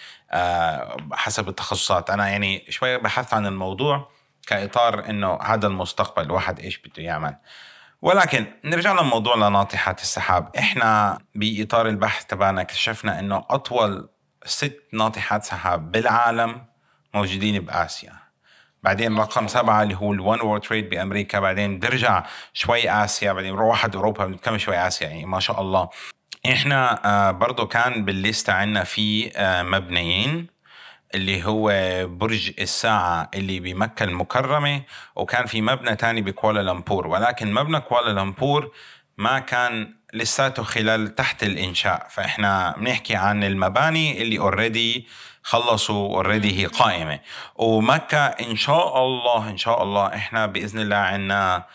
حسب 1.13 1.49
التخصصات. 1.49 2.09
أنا 2.09 2.29
يعني 2.29 2.65
شوية 2.69 2.97
بحثت 2.97 3.33
عن 3.33 3.45
الموضوع 3.45 4.11
كإطار 4.47 5.09
إنه 5.09 5.39
هذا 5.41 5.67
المستقبل 5.67 6.25
الواحد 6.25 6.59
إيش 6.59 6.77
بده 6.77 7.03
يعمل. 7.03 7.35
ولكن 8.01 8.45
نرجع 8.65 9.01
لموضوع 9.01 9.35
لناطحات 9.35 10.01
السحاب. 10.01 10.55
إحنا 10.57 11.19
بإطار 11.35 11.87
البحث 11.87 12.25
تبعنا 12.25 12.61
اكتشفنا 12.61 13.19
إنه 13.19 13.45
أطول 13.49 14.09
ست 14.45 14.83
ناطحات 14.93 15.43
سحاب 15.43 15.91
بالعالم 15.91 16.61
موجودين 17.13 17.59
بآسيا. 17.59 18.13
بعدين 18.83 19.17
رقم 19.17 19.47
سبعة 19.47 19.83
اللي 19.83 19.95
هو 19.95 20.13
ال 20.13 20.20
One 20.20 20.41
World 20.41 20.61
Trade 20.61 20.89
بأمريكا 20.89 21.39
بعدين 21.39 21.79
بنرجع 21.79 22.25
شوي 22.53 22.89
آسيا 22.89 23.33
بعدين 23.33 23.51
واحد 23.53 23.95
أوروبا 23.95 24.25
بنكمل 24.25 24.61
شوي 24.61 24.87
آسيا 24.87 25.07
يعني 25.07 25.25
ما 25.25 25.39
شاء 25.39 25.61
الله. 25.61 25.89
إحنا 26.45 27.05
آه، 27.05 27.31
برضو 27.31 27.67
كان 27.67 28.05
بالليستة 28.05 28.53
عندنا 28.53 28.83
في 28.83 29.31
آه، 29.35 29.63
مبنيين 29.63 30.47
اللي 31.15 31.45
هو 31.45 31.71
برج 32.07 32.51
الساعة 32.59 33.29
اللي 33.35 33.59
بمكة 33.59 34.03
المكرمة 34.03 34.81
وكان 35.15 35.45
في 35.45 35.61
مبنى 35.61 35.95
تاني 35.95 36.21
بكوالالمبور 36.21 37.07
ولكن 37.07 37.53
مبنى 37.53 37.79
كوالالمبور 37.79 38.71
ما 39.17 39.39
كان 39.39 39.93
لساته 40.13 40.63
خلال 40.63 41.15
تحت 41.15 41.43
الإنشاء. 41.43 42.07
فإحنا 42.09 42.75
بنحكي 42.77 43.15
عن 43.15 43.43
المباني 43.43 44.21
اللي 44.21 44.39
already 44.39 45.07
خلصوا 45.49 46.15
already 46.15 46.61
هي 46.61 46.65
قائمة. 46.65 47.19
ومكة 47.55 48.25
إن 48.25 48.55
شاء 48.55 48.97
الله 48.97 49.49
إن 49.49 49.57
شاء 49.57 49.83
الله 49.83 50.07
إحنا 50.07 50.45
بإذن 50.45 50.79
الله 50.79 50.95
عنا 50.95 51.65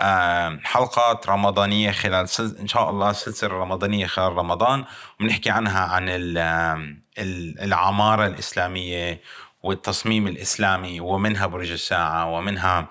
آه، 0.00 0.58
حلقات 0.64 1.28
رمضانية 1.28 1.90
خلال 1.90 2.28
سل... 2.28 2.56
إن 2.60 2.68
شاء 2.68 2.90
الله 2.90 3.12
سلسلة 3.12 3.50
رمضانية 3.54 4.06
خلال 4.06 4.32
رمضان. 4.32 4.84
وبنحكي 5.20 5.50
عنها 5.50 5.80
عن 5.80 6.08
ال... 6.08 6.38
ال- 7.18 7.60
العمارة 7.60 8.26
الإسلامية 8.26 9.20
والتصميم 9.64 10.26
الإسلامي 10.26 11.00
ومنها 11.00 11.46
برج 11.46 11.70
الساعة 11.70 12.30
ومنها 12.30 12.88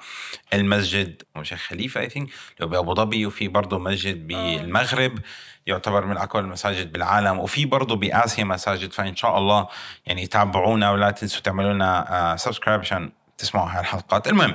المسجد. 0.53 1.23
شيخ 1.41 1.61
خليفة 1.61 2.01
I 2.01 2.09
think 2.09 2.29
بأبو 2.59 2.95
ظبي 2.95 3.25
وفي 3.25 3.47
برضه 3.47 3.79
مسجد 3.79 4.27
بالمغرب 4.27 5.19
يعتبر 5.67 6.05
من 6.05 6.17
أقوى 6.17 6.41
المساجد 6.41 6.91
بالعالم. 6.91 7.39
وفي 7.39 7.65
برضه 7.65 7.95
بآسيا 7.95 8.43
مساجد. 8.43 8.93
فإن 8.93 9.15
شاء 9.15 9.37
الله 9.37 9.67
يعني 10.05 10.27
تابعونا 10.27 10.91
ولا 10.91 11.11
تنسوا 11.11 11.41
تعملوا 11.41 11.73
لنا 11.73 12.35
subscribe 12.39 12.79
عشان 12.79 13.11
تسمعوا 13.37 13.69
هاي 13.69 13.79
الحلقات. 13.79 14.27
المهم 14.27 14.53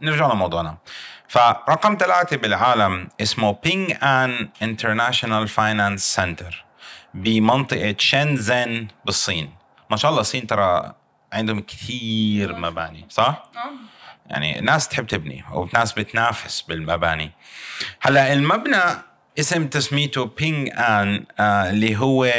نرجع 0.00 0.32
لموضوعنا. 0.32 0.78
فرقم 1.28 1.96
ثلاثة 2.00 2.36
بالعالم 2.36 3.08
اسمه 3.20 3.58
Ping 3.64 3.94
An 4.02 4.48
International 4.62 5.48
Finance 5.48 6.14
Center 6.14 6.64
بمنطقة 7.14 7.94
شنزن 7.98 8.88
بالصين. 9.04 9.54
ما 9.90 9.96
شاء 9.96 10.10
الله 10.10 10.20
الصين 10.20 10.46
ترى 10.46 10.94
عندهم 11.34 11.60
كثير 11.60 12.56
مباني 12.56 13.06
صح؟ 13.08 13.50
آه 13.56 13.60
يعني 14.30 14.60
ناس 14.60 14.88
تحب 14.88 15.06
تبني 15.06 15.44
وناس 15.52 15.92
بتنافس 15.92 16.60
بالمباني. 16.60 17.30
هلأ 18.00 18.32
المبنى 18.32 18.82
اسم 19.38 19.66
تسميته 19.66 20.24
Ping 20.24 20.68
An 20.78 21.24
آه 21.38 21.70
اللي 21.70 21.96
هو 21.96 22.32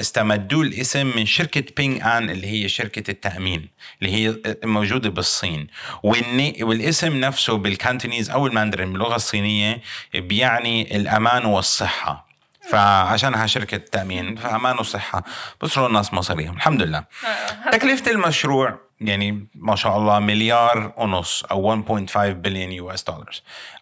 استمدوا 0.00 0.64
الاسم 0.64 1.12
من 1.16 1.26
شركة 1.26 1.64
Ping 1.76 2.18
An 2.18 2.30
اللي 2.30 2.46
هي 2.46 2.68
شركة 2.68 3.10
التأمين 3.10 3.68
اللي 4.02 4.12
هي 4.14 4.56
موجودة 4.64 5.10
بالصين. 5.10 5.66
والاسم 6.02 7.20
نفسه 7.20 7.56
بال 7.56 7.70
Cantonese 7.70 8.30
أو 8.30 8.46
الماندرين 8.46 8.92
باللغة 8.92 9.16
الصينية 9.16 9.82
بيعني 10.14 10.96
الأمان 10.96 11.44
والصحة. 11.44 12.31
فعشانها 12.70 13.46
شركة 13.46 13.76
تأمين 13.76 14.36
فأمان 14.36 14.78
وصحة 14.78 15.22
بصروا 15.62 15.86
الناس 15.88 16.14
مصاريهم 16.14 16.56
الحمد 16.56 16.82
لله. 16.82 16.98
آه، 16.98 17.70
تكلفة 17.76 18.10
المشروع 18.10 18.78
يعني 19.00 19.46
ما 19.54 19.76
شاء 19.76 19.96
الله 19.96 20.18
مليار 20.18 20.92
ونص 20.96 21.44
أو 21.50 21.82
1.5 21.82 22.16
billion 22.18 22.72
US 22.72 23.04
dollar 23.04 23.30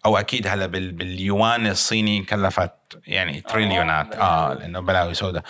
أو 0.06 0.18
أكيد 0.18 0.46
هلا 0.46 0.66
بال 0.66 0.92
باليوان 0.92 1.66
الصيني 1.66 2.22
كلفت 2.22 2.72
يعني 3.06 3.40
تريليونات. 3.40 4.14
آه 4.16 4.54
لأنه 4.54 4.80
بلاوي 4.80 5.14
سوداء. 5.14 5.42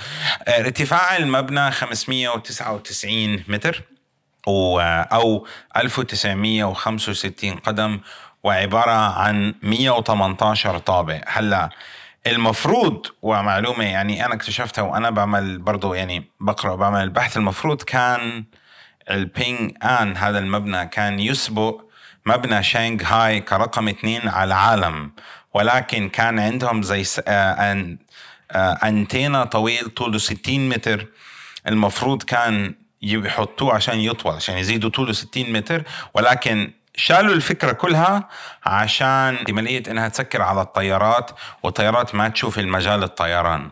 آه، 0.48 0.60
ارتفاع 0.60 1.16
المبنى 1.16 1.70
599 1.70 3.44
متر 3.48 3.82
أو 4.48 5.46
1965 5.76 7.56
قدم 7.58 8.00
وعبارة 8.42 8.90
عن 9.20 9.54
118 9.62 10.78
طابق. 10.78 11.20
هلا 11.26 11.70
المفروض 12.26 13.06
ومعلومة 13.22 13.84
يعني 13.84 14.26
أنا 14.26 14.34
اكتشفتها 14.34 14.82
وأنا 14.82 15.10
بعمل 15.10 15.58
برضه 15.58 15.94
يعني 15.94 16.30
بقرأ 16.40 16.70
وبعمل 16.70 17.02
البحث 17.02 17.36
المفروض 17.36 17.82
كان 17.82 18.44
البينغ 19.10 19.70
ان 19.82 20.16
هذا 20.16 20.38
المبنى 20.38 20.86
كان 20.86 21.20
يسبق 21.20 21.80
مبنى 22.26 22.62
شانغهاي 22.62 23.40
كرقم 23.40 23.88
اثنين 23.88 24.28
على 24.28 24.48
العالم. 24.48 25.12
ولكن 25.54 26.08
كان 26.08 26.38
عندهم 26.38 26.82
زي 26.82 27.04
آه، 27.28 27.96
آه، 28.50 28.72
أنتينا 28.88 29.44
طويل 29.44 29.90
طوله 29.90 30.18
60 30.18 30.68
متر. 30.68 31.06
المفروض 31.66 32.22
كان 32.22 32.74
يحطوه 33.02 33.74
عشان 33.74 34.00
يطول 34.00 34.34
عشان 34.34 34.58
يزيدوا 34.58 34.90
طوله 34.90 35.12
60 35.12 35.52
متر. 35.52 35.82
ولكن 36.14 36.72
شالوا 36.96 37.34
الفكرة 37.34 37.72
كلها 37.72 38.28
عشان 38.64 39.34
احتمالية 39.34 39.82
إنها 39.88 40.08
تسكر 40.08 40.42
على 40.42 40.60
الطيارات 40.60 41.30
والطيارات 41.62 42.14
ما 42.14 42.28
تشوف 42.28 42.58
المجال 42.58 43.02
الطيران. 43.02 43.70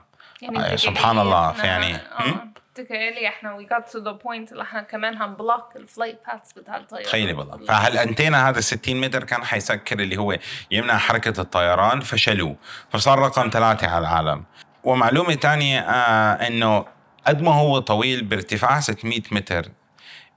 آه، 0.56 0.76
سبحان 0.76 1.18
الله 1.18 1.52
فيعني 1.52 1.94
هم؟ 1.94 2.00
آه 2.20 2.48
تخيلي 2.74 3.28
إحنا 3.28 3.58
we 3.58 3.62
got 3.62 3.90
to 3.90 3.98
the 4.04 4.12
point 4.24 4.52
اللي 4.52 4.62
إحنا 4.62 4.82
كمان 4.82 5.22
هنبلوك 5.22 5.76
الفلايت 5.76 6.18
باثs 6.26 6.58
بتاع 6.58 6.76
الطيارة 6.76 7.02
تخيلي 7.02 7.32
والله. 7.32 7.66
فهالأنتينا 7.66 8.48
هذا 8.48 8.60
60 8.60 9.00
متر 9.00 9.24
كان 9.24 9.44
حيسكر 9.44 10.00
اللي 10.00 10.16
هو 10.16 10.38
يمنع 10.70 10.98
حركة 10.98 11.40
الطيران 11.40 12.00
فشلوه. 12.00 12.56
فصار 12.92 13.18
رقم 13.18 13.50
ثلاثة 13.52 13.88
على 13.88 13.98
العالم. 13.98 14.44
ومعلومة 14.84 15.34
تانية 15.34 15.80
آه 15.80 16.46
إنه 16.46 16.86
قد 17.26 17.42
ما 17.42 17.54
هو 17.54 17.78
طويل 17.78 18.24
بارتفاع 18.24 18.80
600 18.80 19.20
متر. 19.32 19.68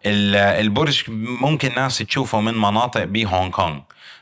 البرج 0.06 1.04
ممكن 1.42 1.72
ناس 1.76 1.98
تشوفه 1.98 2.42
من 2.42 2.54
مناطق 2.54 3.04
بهونغ 3.04 3.50
كونغ. 3.50 3.80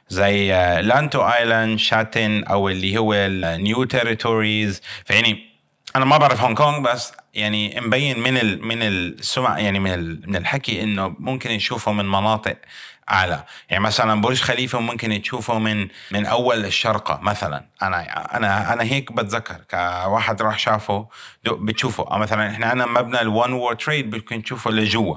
زي 0.10 0.54
آه، 0.54 0.82
Lantau 0.82 1.22
Island 1.22 1.80
Sha 1.80 2.12
Tin 2.12 2.44
أو 2.44 2.70
اللي 2.70 2.98
هو 2.98 3.14
ال 3.14 3.31
New 3.31 3.84
Territories 3.84 4.82
فيعني 5.06 5.49
أنا 5.96 6.06
ما 6.06 6.18
بعرف 6.18 6.42
هونغ 6.42 6.56
كونغ 6.56 6.80
بس 6.80 7.12
يعني 7.34 7.80
مبين 7.82 8.20
من 8.20 8.38
ال 8.38 8.66
من 8.68 8.82
السمع 8.82 9.60
يعني 9.60 9.80
من 9.80 9.94
ال 9.94 10.24
من 10.30 10.36
الحكي 10.36 10.84
إنه 10.84 11.16
ممكن 11.20 11.52
نشوفه 11.52 11.92
من 11.92 12.06
مناطق 12.06 12.58
أعلى. 13.12 13.44
يعني 13.70 13.84
مثلا 13.84 14.22
برج 14.22 14.42
خليفة 14.42 14.80
ممكن 14.80 15.22
تشوفه 15.22 15.60
من 15.60 15.88
من 16.12 16.26
أول 16.26 16.66
الشرقة 16.66 17.20
مثلا. 17.22 17.66
أنا 17.82 18.38
أنا 18.38 18.74
أنا 18.74 18.84
هيك 18.84 19.12
بتذكر. 19.12 19.56
كواحد 19.72 20.42
راح 20.42 20.60
شافه 20.60 21.08
بتشوفه. 21.46 22.04
أو 22.12 22.18
مثلا 22.18 22.52
إحنا 22.52 22.66
عندنا 22.66 22.86
مبنى 22.86 23.22
ال 23.22 23.30
One 23.30 23.54
World 23.54 23.74
Trade 23.74 24.16
ممكن 24.16 24.44
تشوفه 24.44 24.72
لجوا. 24.72 25.16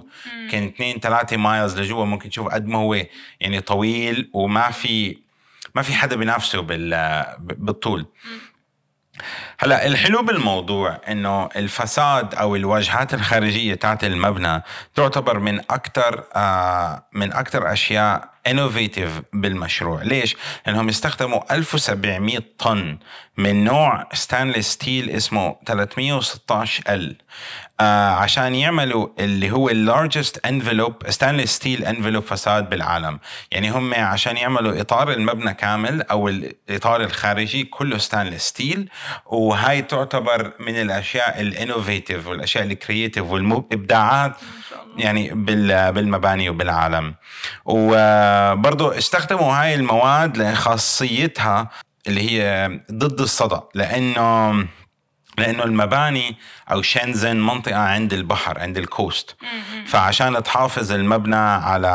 كان 0.51 0.65
2 0.65 1.01
3 1.01 1.37
miles 1.37 1.81
لجوا. 1.81 2.05
ممكن 2.05 2.31
تشوفه 2.31 2.51
قد 2.51 2.67
ما 2.67 2.79
هو 2.79 2.95
يعني 3.41 3.61
طويل 3.61 4.31
وما 4.33 4.71
في 4.71 5.19
ما 5.75 5.83
في 5.83 5.95
حدا 5.95 6.17
بينافسه 6.17 6.61
بال 6.63 7.25
بالطول. 7.39 8.07
هلا 9.59 9.87
الحلو 9.87 10.23
بالموضوع 10.23 11.01
إنه 11.09 11.49
ال 11.57 11.68
facade 11.68 12.35
أو 12.35 12.57
الواجهات 12.57 13.15
الخارجية 13.15 13.75
تاعت 13.75 14.05
المبنى 14.05 14.63
تعتبر 14.95 15.39
من 15.39 15.59
أكثر 15.59 16.25
آه 16.37 17.07
من 17.13 17.33
أكثر 17.33 17.73
أشياء 17.73 18.33
innovative 18.47 19.23
بالمشروع. 19.33 20.03
ليش؟ 20.03 20.37
لأنهم 20.67 20.89
استخدموا 20.89 21.55
1700 21.55 22.39
طن 22.59 22.99
من 23.37 23.65
نوع 23.65 24.09
stainless 24.13 24.73
steel 24.73 25.11
اسمه 25.11 25.57
316L 25.67 27.17
عشان 28.19 28.55
يعملوا 28.55 29.09
اللي 29.19 29.51
هو 29.51 29.69
ال 29.69 29.79
largest 29.79 30.47
envelope 30.47 30.95
stainless 31.09 31.55
steel 31.57 31.85
envelope 31.85 32.25
facade 32.25 32.71
بالعالم. 32.71 33.19
يعني 33.51 33.71
هم 33.71 33.95
عشان 33.95 34.37
يعملوا 34.37 34.81
إطار 34.81 35.13
المبنى 35.13 35.55
كامل 35.55 36.03
أو 36.03 36.29
الإطار 36.29 37.01
الخارجي 37.01 37.65
كله 37.65 37.99
stainless 37.99 38.43
steel 38.49 38.89
وهاي 39.27 39.83
تعتبر 39.83 40.53
من 40.61 40.81
الأشياء 40.81 41.41
ال 41.41 41.49
innovative 41.49 42.27
والأشياء 42.27 42.65
ال 42.65 42.72
creative 42.72 43.25
والابداعات 43.31 44.33
يعني 44.99 45.31
بالمباني 45.93 46.49
وبالعالم. 46.51 47.15
وبرضه 47.65 48.99
استخدموا 48.99 49.53
هاي 49.55 49.75
المواد 49.75 50.39
لخاصيتها 50.39 51.71
اللي 52.07 52.31
هي 52.31 52.71
ضد 52.93 53.21
الصدا 53.21 53.61
لأنه 53.75 54.53
لأنه 55.39 55.65
المباني 55.65 56.37
أو 56.71 56.83
شنزن 56.83 57.37
منطقة 57.37 57.79
عند 57.79 58.13
البحر 58.13 58.59
عند 58.59 58.79
ال 58.79 58.87
coast. 58.87 59.37
فعشان 59.87 60.43
تحافظ 60.43 60.93
المبنى 60.93 61.37
على 61.37 61.89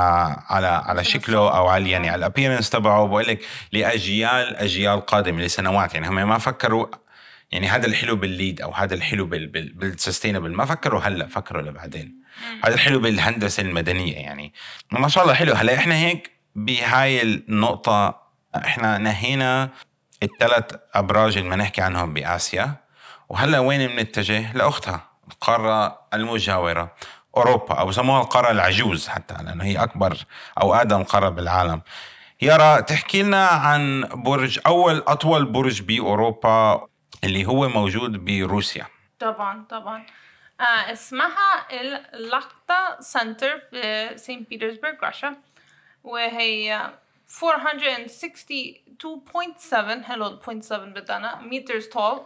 على 0.49 0.67
على 0.67 1.03
شكله 1.03 1.57
أو 1.57 1.67
على 1.67 1.89
يعني 1.89 2.09
على 2.09 2.19
ال 2.19 2.24
appearance 2.24 2.69
تبعه 2.69 3.07
بقول 3.07 3.27
لك 3.27 3.45
لأجيال 3.71 4.55
أجيال 4.55 5.05
قادمة 5.05 5.41
لسنوات. 5.41 5.93
يعني 5.93 6.07
هم 6.07 6.29
ما 6.29 6.37
فكروا 6.37 6.87
يعني 7.51 7.67
هذا 7.67 7.87
الحلو 7.87 8.15
بال 8.15 8.30
LEED 8.30 8.61
أو 8.61 8.71
هذا 8.71 8.95
الحلو 8.95 9.25
بالسستينبل 9.75 10.53
ما 10.53 10.65
فكروا 10.65 11.01
هلأ 11.01 11.27
فكروا 11.27 11.61
لبعدين. 11.61 12.21
هذا 12.63 12.73
الحلو 12.73 12.99
بالهندسة 12.99 13.61
المدنية 13.63 14.15
يعني. 14.15 14.53
ما 14.91 15.07
شاء 15.07 15.23
الله 15.23 15.33
حلو. 15.33 15.53
هلأ 15.53 15.75
إحنا 15.75 15.95
هيك 15.95 16.31
بهاي 16.55 17.21
النقطة 17.21 18.21
إحنا 18.55 18.97
نهينا 18.97 19.69
الثلاث 20.23 20.65
أبراج 20.93 21.37
اللي 21.37 21.49
بنحكي 21.49 21.81
عنهم 21.81 22.13
بآسيا. 22.13 22.86
وهلا 23.29 23.59
وين 23.59 23.87
بنتجه 23.87 24.53
لأختها 24.53 25.09
القارة 25.31 26.01
المجاورة. 26.13 26.95
أوروبا 27.37 27.75
أو 27.75 27.85
بسموها 27.85 28.21
القارة 28.21 28.51
العجوز 28.51 29.07
حتى 29.07 29.33
لأنه 29.43 29.63
هي 29.63 29.83
أكبر 29.83 30.17
أو 30.61 30.73
أقدم 30.73 31.03
قارة 31.03 31.29
بالعالم. 31.29 31.81
يارا 32.41 32.79
تحكي 32.79 33.23
لنا 33.23 33.47
عن 33.47 34.09
برج 34.13 34.59
أول 34.67 35.03
أطول 35.07 35.45
برج 35.45 35.81
بأوروبا 35.81 36.87
اللي 37.23 37.45
هو 37.45 37.69
موجود 37.69 38.25
بروسيا. 38.25 38.85
طبعا 39.19 39.65
طبعا. 39.69 40.05
آه 40.59 40.91
اسمها 40.91 41.67
ال 42.13 42.25
Lakhta 42.25 42.97
Center 42.99 43.61
في 43.71 44.11
Saint 44.15 44.45
Petersburg 44.49 45.05
روسيا 45.05 45.37
وهي 46.03 46.91
462.7 47.29 50.03
حلو 50.03 50.39
0.7 50.39 50.73
بدنا 50.73 51.41
meters 51.51 51.83
tall. 51.93 52.19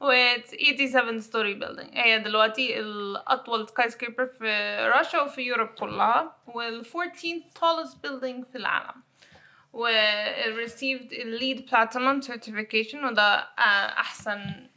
و 0.00 0.12
87 0.12 1.20
story 1.20 1.54
building. 1.64 1.96
هي 1.96 2.18
دلوقتي 2.18 2.80
الأطول 2.80 3.68
skyscraper 3.68 4.26
في 4.26 4.76
روسيا 4.96 5.20
وفي 5.20 5.42
Europe 5.42 5.68
كلها 5.68 6.36
وال 6.46 6.84
14th 6.84 7.58
tallest 7.60 7.94
building 8.06 8.44
في 8.52 8.56
العالم 8.56 9.02
و 9.72 9.88
received 10.66 11.10
LEED 11.40 11.70
platinum 11.70 12.26
certification 12.26 13.04
وده 13.04 13.48
أحسن 13.98 14.68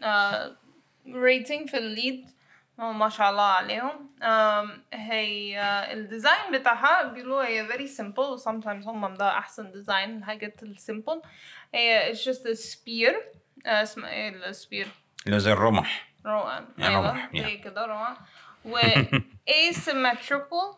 rating 1.08 1.70
في 1.70 1.78
ال 1.78 1.88
LEED 1.88 2.30
ما 2.78 3.10
شاء 3.10 3.30
الله 3.30 3.44
عليهم 3.44 4.10
هي 4.94 5.60
ال 5.94 6.02
design 6.02 6.52
بتاعها 6.52 7.04
بيقولوا 7.04 7.44
هي 7.44 7.68
very 7.68 7.90
simple. 7.98 8.44
Sometimes 8.44 8.88
هم 8.88 9.14
ده 9.14 9.30
أحسن 9.30 9.72
design 9.72 10.18
الحاجات 10.18 10.64
ال 10.64 10.72
simple 10.72 11.22
هي 11.74 12.14
it's 12.14 12.18
just 12.18 12.46
a 12.46 12.56
spear 12.56 13.14
اسمها 13.68 14.10
إيه؟ 14.10 14.30
ال 14.30 14.38
spear. 14.38 14.88
اللي 15.28 15.40
زي 15.40 15.52
الرمح. 15.52 16.08
رمح 16.26 16.62
يعني 16.78 16.96
رمح 16.96 17.30
زي 17.34 17.58
كده 17.58 17.86
رمح 17.86 18.18
و 18.66 18.80
asymmetrical 19.72 20.76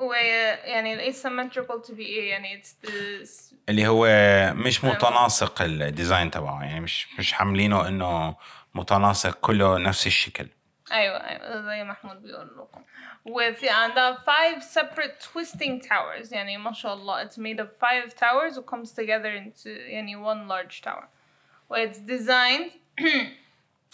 ويعني 0.00 0.94
ال 0.94 1.14
asymmetrical 1.14 1.86
to 1.86 1.90
be 1.90 1.98
إيه 1.98 2.30
يعني 2.30 2.62
it's 2.62 2.86
the 2.86 3.54
اللي 3.68 3.86
هو 3.88 4.06
مش 4.54 4.84
متناسق 4.84 5.62
ال 5.62 5.72
design 5.72 6.30
تبعه 6.30 6.62
يعني 6.62 6.80
مش 6.80 7.18
مش 7.18 7.32
حاملينه 7.32 7.88
إنه 7.88 8.36
متناسق 8.74 9.40
كله 9.40 9.78
نفس 9.78 10.06
الشكل. 10.06 10.46
أيوه 10.92 11.16
أيوه 11.16 11.60
زي 11.62 11.84
محمود 11.84 12.22
بيقول 12.22 12.46
لكم. 12.58 12.82
وفي 13.24 13.68
عندها 13.68 14.14
five 14.14 14.62
separate 14.62 15.24
twisting 15.24 15.88
towers 15.88 16.32
يعني 16.32 16.56
ما 16.58 16.72
شاء 16.72 16.94
الله 16.94 17.28
it's 17.28 17.32
made 17.32 17.60
of 17.60 17.66
five 17.66 18.14
towers 18.14 18.58
و 18.58 18.62
comes 18.62 18.88
together 18.88 19.32
into 19.44 19.66
يعني 19.66 20.16
one 20.16 20.48
large 20.48 20.80
tower. 20.80 21.04
و 21.73 21.75
it's 21.75 21.97
designed 21.97 22.71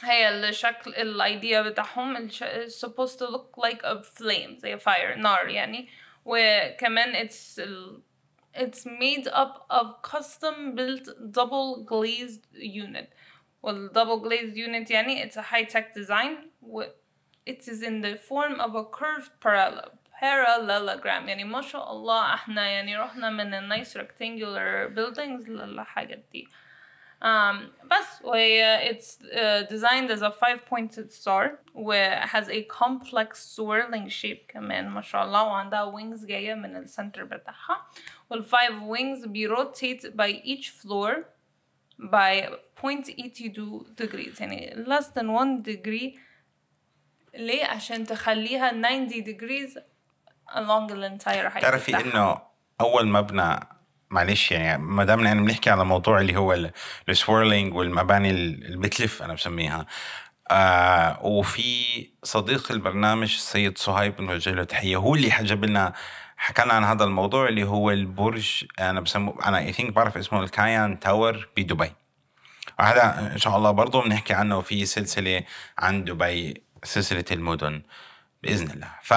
هي 0.04 0.30
الشكل 0.30 0.94
الايديا 0.96 1.62
بتاعهم 1.62 2.30
supposed 2.68 3.18
to 3.20 3.26
look 3.28 3.58
like 3.58 3.82
a 3.84 4.04
flame 4.04 4.58
زي 4.58 4.80
fire 4.80 5.18
نار 5.18 5.50
يعني 5.50 5.90
وكمان 6.26 7.28
it's 7.28 7.60
it's 8.56 8.86
made 8.86 9.28
up 9.28 9.66
of 9.70 10.02
custom 10.02 10.76
built 10.76 11.08
double 11.32 11.86
glazed 11.86 12.46
unit 12.56 13.08
والدبل 13.64 14.22
glazed 14.30 14.56
unit 14.56 14.92
يعني 14.92 15.24
it's 15.30 15.38
a 15.38 15.42
high 15.42 15.64
tech 15.64 15.94
design 15.94 16.50
و 16.62 16.84
it 17.50 17.62
is 17.68 17.82
in 17.84 18.02
the 18.02 18.16
form 18.30 18.60
of 18.60 18.76
a 18.76 18.84
curved 18.84 19.32
parallel 19.40 19.90
parallelogram 20.22 21.28
يعني 21.28 21.44
ما 21.44 21.62
شاء 21.62 21.92
الله 21.92 22.34
احنا 22.34 22.68
يعني 22.68 22.98
رحنا 22.98 23.30
من 23.30 23.54
ال 23.54 23.86
nice 23.86 23.90
rectangular 23.90 24.96
buildings 24.98 25.50
للحاجات 25.50 26.26
دي 26.32 26.48
um, 27.22 27.72
بس 27.92 28.22
وهي 28.24 28.92
it's 28.92 29.18
uh, 29.22 29.64
designed 29.74 30.12
as 30.12 30.22
a 30.22 30.32
five 30.32 30.66
pointed 30.66 31.12
star 31.12 31.60
و 31.76 31.94
has 32.26 32.48
a 32.50 32.64
complex 32.64 33.56
swirling 33.56 34.10
shape 34.10 34.46
كمان 34.48 34.90
ما 34.90 35.02
شاء 35.02 35.24
الله 35.24 35.44
وعندها 35.44 35.92
wings 35.92 36.26
جاية 36.26 36.54
من 36.54 36.76
السنتر 36.76 37.24
بتاعها 37.24 37.88
وال 38.30 38.44
five 38.46 38.82
wings 38.82 39.28
بي 39.28 39.48
rotate 39.48 40.04
by 40.16 40.42
each 40.44 40.70
floor 40.70 41.26
by 42.00 42.50
0.82 42.76 43.96
degrees 43.96 44.42
يعني 44.42 44.86
less 44.86 45.06
than 45.06 45.30
1 45.30 45.64
degree 45.64 46.20
ليه 47.36 47.66
عشان 47.66 48.06
تخليها 48.06 48.72
90 48.72 49.10
degrees 49.10 49.80
along 50.50 50.90
the 50.90 51.04
entire 51.04 51.50
height 51.50 51.62
تعرفي 51.62 52.00
انه 52.00 52.42
اول 52.82 53.08
مبنى 53.08 53.60
معلش 54.11 54.53
يعني 54.53 54.83
ما 54.83 55.05
دامنا 55.05 55.29
يعني 55.29 55.41
بنحكي 55.43 55.71
على 55.71 55.85
موضوع 55.85 56.21
اللي 56.21 56.37
هو 56.37 56.71
ال 57.09 57.16
swirling 57.16 57.75
والمباني 57.75 58.31
اللي 58.31 58.77
بتلف 58.77 59.23
أنا 59.23 59.35
بسميها. 59.35 59.87
آه 60.51 61.19
وفي 61.23 62.09
صديق 62.23 62.73
البرنامج 62.73 63.35
السيد 63.35 63.79
صهيب 63.79 64.17
بنوجه 64.17 64.51
له 64.51 64.65
تحية 64.65 64.97
هو 64.97 65.15
اللي 65.15 65.31
حجب 65.31 65.65
لنا 65.65 65.93
حكى 66.37 66.63
لنا 66.63 66.73
عن 66.75 66.85
هذا 66.85 67.05
الموضوع 67.05 67.49
اللي 67.49 67.65
هو 67.65 67.91
البرج 67.91 68.65
أنا 68.81 69.01
بسموه 69.01 69.49
أنا 69.49 69.59
I 69.59 69.73
think 69.73 69.93
بعرف 69.93 70.17
اسمه 70.17 70.43
ال 70.43 70.52
Cayan 70.52 71.01
Tower 71.01 71.49
بدبي 71.57 71.93
وهذا 72.79 73.33
إن 73.33 73.39
شاء 73.39 73.57
الله 73.57 73.71
برضه 73.71 74.03
بنحكي 74.03 74.35
عنه 74.35 74.61
في 74.61 74.87
سلسلة 74.87 75.43
عن 75.79 76.05
دبي 76.05 76.63
سلسلة 76.85 77.25
المدن 77.33 77.83
بإذن 78.43 78.71
الله. 78.71 78.89
ف 79.03 79.15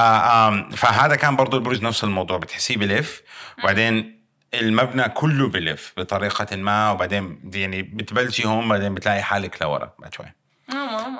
فهذا 0.77 1.15
كان 1.15 1.35
برضه 1.35 1.57
البرج 1.57 1.81
نفس 1.83 2.03
الموضوع 2.03 2.37
بتحسيه 2.37 2.77
بلف. 2.77 3.21
وبعدين 3.59 4.22
المبنى 4.53 5.09
كله 5.09 5.49
بلف 5.49 5.93
بطريقة 5.97 6.55
ما 6.55 6.91
وبعدين 6.91 7.51
يعني 7.53 7.81
بتبلشي 7.81 8.47
هون 8.47 8.69
بعدين 8.69 8.93
بتلاقي 8.93 9.21
حالك 9.21 9.61
لورا 9.61 9.93
بعد 9.99 10.13
شوي. 10.13 10.33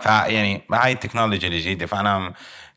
فيعني 0.02 0.68
هاي 0.74 0.92
التكنولوجيا 0.92 1.50
الجديدة 1.50 1.86
فأنا 1.86 2.34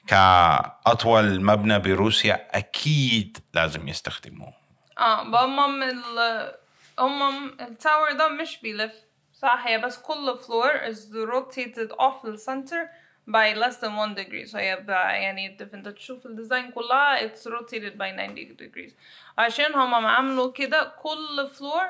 كأطول 0.06 1.44
مبنى 1.44 1.78
بروسيا 1.78 2.58
أكيد 2.58 3.38
لازم 3.54 3.88
يستخدموه. 3.88 4.52
آه 4.98 5.44
هم 5.44 5.82
ال 5.82 6.54
هم 6.98 7.46
ال 7.60 7.69
tower 7.69 8.12
ده 8.12 8.28
مش 8.28 8.58
بيلف. 8.62 8.92
صح 9.32 9.64
هي 9.66 9.78
بس 9.78 9.98
كل 9.98 10.38
floor 10.46 10.72
is 10.92 10.96
rotated 11.34 11.90
off 11.98 12.26
the 12.26 12.36
center 12.46 12.88
by 13.26 13.54
less 13.54 13.76
than 13.78 13.96
1 13.96 14.14
degree. 14.14 14.46
So 14.46 14.56
هي 14.56 14.84
يعني 14.88 15.56
if 15.58 15.74
انت 15.74 15.88
تشوف 15.88 16.26
ال 16.26 16.33
design 16.33 16.70
كلها 16.70 17.28
it's 17.28 17.46
rotated 17.46 17.96
by 17.98 18.10
90 18.10 18.56
degrees. 18.56 18.92
عشان 19.38 19.74
هما 19.74 20.08
عملوا 20.08 20.52
كده 20.52 20.92
كل 21.02 21.48
floor 21.48 21.88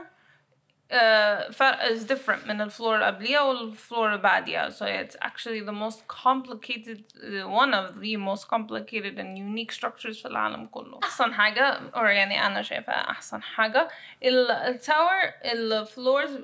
uh, 0.90 1.92
is 1.92 2.04
different. 2.04 2.46
من 2.48 2.60
ال 2.60 2.66
floor 2.66 2.94
اللي 2.94 3.06
قبليها 3.06 3.40
وال 3.40 3.59
floor 3.59 4.06
اللي 4.06 4.18
بعديها 4.18 4.70
so 4.70 4.84
it's 4.84 5.16
actually 5.16 5.60
the 5.60 5.72
most 5.72 6.00
complicated 6.08 7.02
uh, 7.16 7.48
one 7.48 7.74
of 7.74 8.00
the 8.00 8.16
most 8.16 8.48
complicated 8.48 9.18
and 9.18 9.38
unique 9.38 9.72
structures 9.72 10.22
في 10.22 10.28
العالم 10.28 10.66
كله 10.66 11.00
أحسن 11.02 11.34
حاجة 11.34 11.90
or 11.94 12.04
يعني 12.04 12.46
أنا 12.46 12.62
شايفة 12.62 12.92
أحسن 12.92 13.42
حاجة 13.42 13.88
ال 14.22 14.39
tower 14.39 15.22
ال 15.44 15.58
floors 15.58 16.38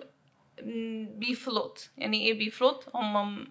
بي 1.18 1.39
float 1.39 1.90
يعني 1.98 2.26
إيه 2.26 2.38
بي 2.38 2.53
float 2.53 2.88
هم 2.94 3.46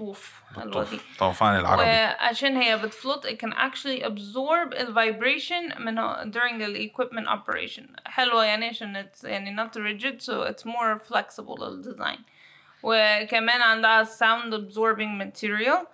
بالطوف 0.00 0.90
دي. 0.90 1.00
طوفان 1.18 1.56
العربي. 1.56 1.82
وعشان 1.82 2.56
هي 2.56 2.78
بت 2.78 2.92
float 2.92 3.26
it 3.26 3.38
can 3.38 3.52
actually 3.52 4.02
absorb 4.02 4.72
ال 4.72 4.94
vibration 4.94 5.78
من 5.80 5.96
during 6.32 6.58
the 6.58 6.90
equipment 6.90 7.28
operation. 7.28 7.84
حلوة 8.06 8.44
يعني 8.44 8.68
عشان 8.68 9.06
it's 9.06 9.24
يعني 9.24 9.56
not 9.56 9.70
rigid 9.76 10.22
so 10.22 10.32
it's 10.50 10.64
more 10.64 10.98
flexible 10.98 11.82
design. 11.82 12.18
وكمان 12.82 13.62
عندها 13.62 14.04
sound 14.04 14.52
absorbing 14.52 15.18
material. 15.18 15.86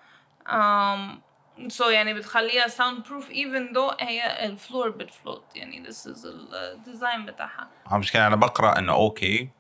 Um, 0.47 1.21
so 1.69 1.87
يعني 1.87 2.15
بتخليها 2.15 2.67
sound 2.67 3.07
proof 3.07 3.31
even 3.31 3.75
though 3.75 4.03
هي 4.03 4.47
ال 4.47 4.54
floor 4.54 4.90
بت 4.90 5.09
float 5.09 5.57
يعني 5.57 5.85
this 5.85 6.07
is 6.07 6.27
ال 6.55 6.65
design 6.65 7.27
بتاعها. 7.27 7.69
عم 7.87 8.01
مشكلة 8.01 8.27
أنا 8.27 8.37
بقرأ 8.37 8.79
إنه 8.79 8.93
okay 8.93 9.51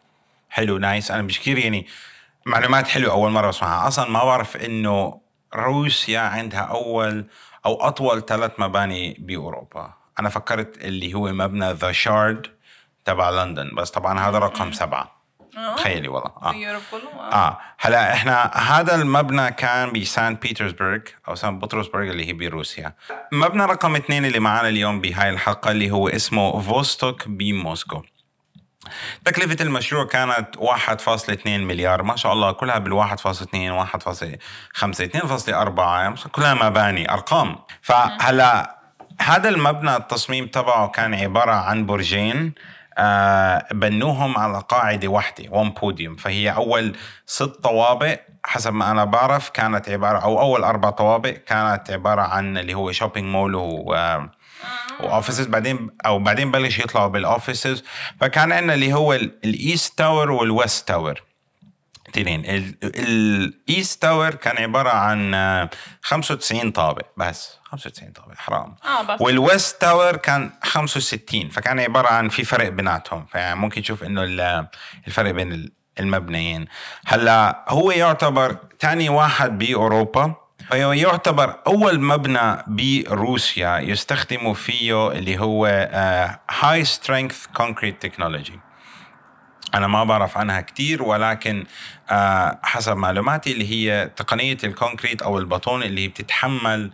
حلو 0.50 0.78
nice 0.78 1.10
أنا 1.10 1.22
مش 1.22 1.40
كثير 1.40 1.58
يعني 1.58 1.86
معلومات 2.46 2.88
حلوة 2.88 3.12
أول 3.12 3.30
مرة 3.30 3.48
بسمعها 3.48 3.88
أصلا 3.88 4.10
ما 4.10 4.24
بعرف 4.24 4.56
إنه 4.56 5.20
روسيا 5.54 6.20
عندها 6.20 6.60
أول 6.60 7.26
أو 7.66 7.74
أطول 7.88 8.24
ثلاث 8.24 8.50
مباني 8.58 9.16
بأوروبا. 9.18 9.92
أنا 10.20 10.28
فكرت 10.28 10.84
اللي 10.84 11.14
هو 11.14 11.32
مبنى 11.32 11.72
The 11.72 11.92
Shard 11.92 12.46
تبع 13.04 13.30
لندن 13.30 13.70
بس 13.76 13.90
طبعا 13.90 14.20
هذا 14.20 14.38
رقم 14.38 14.72
سبعة. 14.72 15.20
تخيلي 15.76 16.08
والله. 16.08 16.52
في 16.52 16.56
Europe 16.56 16.82
كله؟ 16.90 17.20
آه. 17.20 17.32
آه. 17.32 17.58
هلا 17.78 18.12
إحنا 18.12 18.50
هذا 18.54 18.94
المبنى 18.94 19.50
كان 19.50 19.92
بسان 19.92 20.34
بيترسبرغ 20.34 20.98
أو 21.28 21.34
سان 21.34 21.58
بطرسبرغ 21.58 22.10
اللي 22.10 22.26
هي 22.28 22.32
بروسيا. 22.32 22.94
مبنى 23.32 23.64
رقم 23.64 23.96
اثنين 23.96 24.24
اللي 24.24 24.40
معنا 24.40 24.68
اليوم 24.68 25.00
بهاي 25.00 25.30
الحلقة 25.30 25.70
اللي 25.70 25.90
هو 25.90 26.08
اسمه 26.08 26.60
فوستوك 26.60 27.28
بموسكو. 27.28 28.02
تكلفة 29.24 29.64
المشروع 29.64 30.04
كانت 30.04 30.56
1.2 30.56 31.46
مليار. 31.46 32.02
ما 32.02 32.16
شاء 32.16 32.32
الله 32.32 32.52
كلها 32.52 32.78
بال 32.78 32.92
1.2 32.92 33.72
1.5 33.72 34.36
2.4 34.84 36.28
كلها 36.28 36.54
مباني 36.54 37.12
أرقام. 37.12 37.56
فهلا 37.82 38.76
هذا 39.20 39.48
المبنى 39.48 39.96
التصميم 39.96 40.46
تبعه 40.46 40.88
كان 40.88 41.14
عبارة 41.14 41.52
عن 41.52 41.86
برجين 41.86 42.54
آه 42.98 43.66
بنوهم 43.72 44.38
على 44.38 44.62
قاعدة 44.68 45.08
واحدة 45.08 45.44
one 45.50 45.70
podium 45.70 46.16
فهي 46.16 46.50
أول 46.50 46.96
ست 47.26 47.42
طوابق 47.42 48.20
حسب 48.44 48.72
ما 48.72 48.90
أنا 48.90 49.04
بعرف 49.04 49.48
كانت 49.48 49.88
عبارة 49.88 50.18
أو 50.18 50.40
أول 50.40 50.64
أربع 50.64 50.90
طوابق 50.90 51.30
كانت 51.30 51.90
عبارة 51.90 52.22
عن 52.22 52.58
اللي 52.58 52.74
هو 52.74 52.92
shopping 52.92 53.26
mall 53.26 53.54
و 53.54 53.94
و 55.00 55.06
offices 55.06 55.46
بعدين 55.46 55.90
أو 56.06 56.18
بعدين 56.18 56.50
بلش 56.50 56.78
يطلعوا 56.78 57.08
بال 57.08 57.25
offices 57.25 57.84
فكان 58.20 58.52
عندنا 58.52 58.74
اللي 58.74 58.92
هو 58.92 59.12
ال 59.14 59.31
east 59.31 59.98
tower 59.98 60.30
وال 60.30 60.50
west 60.50 60.88
tower 60.88 61.22
تنين 62.12 62.42
ال 62.84 63.08
east 63.08 64.02
tower 64.02 64.30
كان 64.34 64.56
عبارة 64.62 64.90
عن 64.90 65.34
95 66.02 66.70
طابق 66.70 67.06
بس 67.16 67.56
95 67.64 68.12
طابق 68.12 68.34
حرام. 68.36 68.74
آه 68.84 69.02
بس. 69.02 69.20
وال 69.20 69.40
west 69.40 69.80
tower 69.80 70.16
كان 70.16 70.50
65 70.62 71.48
فكان 71.48 71.80
عبارة 71.80 72.08
عن 72.08 72.28
في 72.28 72.44
فرق 72.44 72.68
بيناتهم. 72.68 73.26
فيعني 73.26 73.60
ممكن 73.60 73.82
تشوف 73.82 74.02
إنه 74.02 74.22
ال- 74.24 74.66
الفرق 75.06 75.30
بين 75.30 75.52
ال- 75.52 75.72
المبنيين. 76.00 76.66
هلأ 77.06 77.64
هو 77.68 77.90
يعتبر 77.90 78.56
ثاني 78.80 79.08
واحد 79.08 79.58
بأوروبا. 79.58 80.34
هو 80.74 80.92
يعتبر 80.92 81.56
أول 81.66 82.00
مبنى 82.00 82.64
بروسيا 82.66 83.78
يستخدموا 83.78 84.54
فيه 84.54 85.12
اللي 85.12 85.38
هو 85.38 85.66
high 86.60 86.84
strength 86.84 87.46
concrete 87.46 88.02
technology 88.02 88.60
أنا 89.74 89.86
ما 89.86 90.04
بعرف 90.04 90.38
عنها 90.38 90.60
كتير 90.60 91.02
ولكن 91.02 91.64
آه، 92.10 92.58
حسب 92.62 92.96
معلوماتي 92.96 93.52
اللي 93.52 93.70
هي 93.70 94.10
تقنية 94.16 94.58
ال 94.64 94.71
concrete 94.71 95.22
أو 95.22 95.38
البطون 95.38 95.82
اللي 95.82 96.08
بتتحمل 96.08 96.92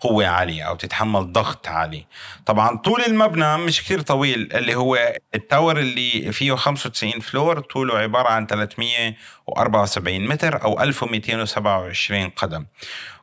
قوة 0.00 0.26
عالية 0.26 0.62
أو 0.62 0.76
تتحمل 0.76 1.32
ضغط 1.32 1.68
عالي. 1.68 2.06
طبعا 2.46 2.76
طول 2.76 3.00
المبنى 3.06 3.56
مش 3.56 3.82
كتير 3.84 4.00
طويل 4.00 4.52
اللي 4.52 4.74
هو 4.74 5.14
ال 5.34 5.41
tower 5.41 5.78
اللي 5.78 6.32
فيه 6.32 6.54
95 6.54 7.20
floor 7.20 7.60
طوله 7.60 7.98
عبارة 7.98 8.28
عن 8.28 8.46
374 8.46 10.28
متر 10.28 10.62
أو 10.64 10.80
1227 10.80 12.28
قدم. 12.28 12.66